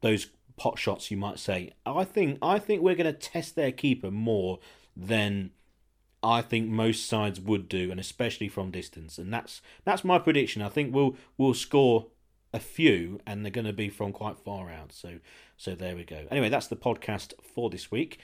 [0.00, 0.28] those
[0.60, 1.72] pot shots, you might say.
[1.86, 4.58] I think I think we're going to test their keeper more
[4.94, 5.52] than
[6.22, 9.16] I think most sides would do, and especially from distance.
[9.16, 10.60] And that's that's my prediction.
[10.60, 12.08] I think we'll we'll score
[12.52, 14.92] a few, and they're going to be from quite far out.
[14.92, 15.20] So
[15.56, 16.26] so there we go.
[16.30, 18.20] Anyway, that's the podcast for this week.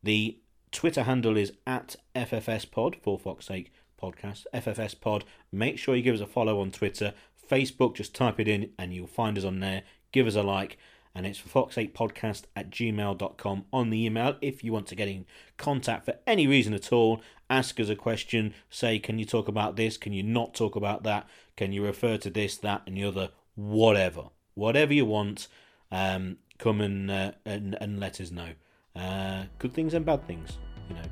[0.00, 0.38] The
[0.70, 4.44] Twitter handle is at FFS Pod for Fox's sake podcast.
[4.54, 5.24] FFS Pod.
[5.50, 7.14] Make sure you give us a follow on Twitter.
[7.50, 9.82] Facebook, just type it in and you'll find us on there.
[10.12, 10.78] Give us a like
[11.14, 15.24] and it's fox8podcast at gmail.com on the email if you want to get in
[15.56, 17.22] contact for any reason at all.
[17.48, 19.96] Ask us a question, say, can you talk about this?
[19.96, 21.28] Can you not talk about that?
[21.56, 23.30] Can you refer to this, that, and the other?
[23.54, 24.24] Whatever.
[24.54, 25.46] Whatever you want,
[25.92, 28.50] um, come and, uh, and, and let us know.
[28.96, 30.58] Uh, good things and bad things,
[30.88, 31.02] you know.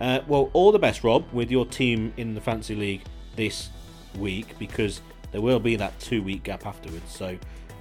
[0.00, 3.02] Uh, well, all the best, Rob, with your team in the Fantasy League
[3.36, 3.70] this
[4.18, 5.00] week because
[5.32, 7.12] there will be that two week gap afterwards.
[7.12, 7.36] So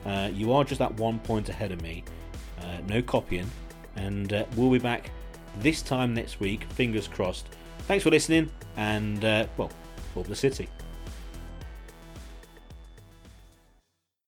[0.05, 2.03] uh, you are just that one point ahead of me.
[2.61, 3.49] Uh, no copying.
[3.95, 5.11] And uh, we'll be back
[5.59, 6.63] this time next week.
[6.71, 7.47] Fingers crossed.
[7.79, 8.49] Thanks for listening.
[8.77, 9.71] And, uh, well,
[10.13, 10.67] for the City.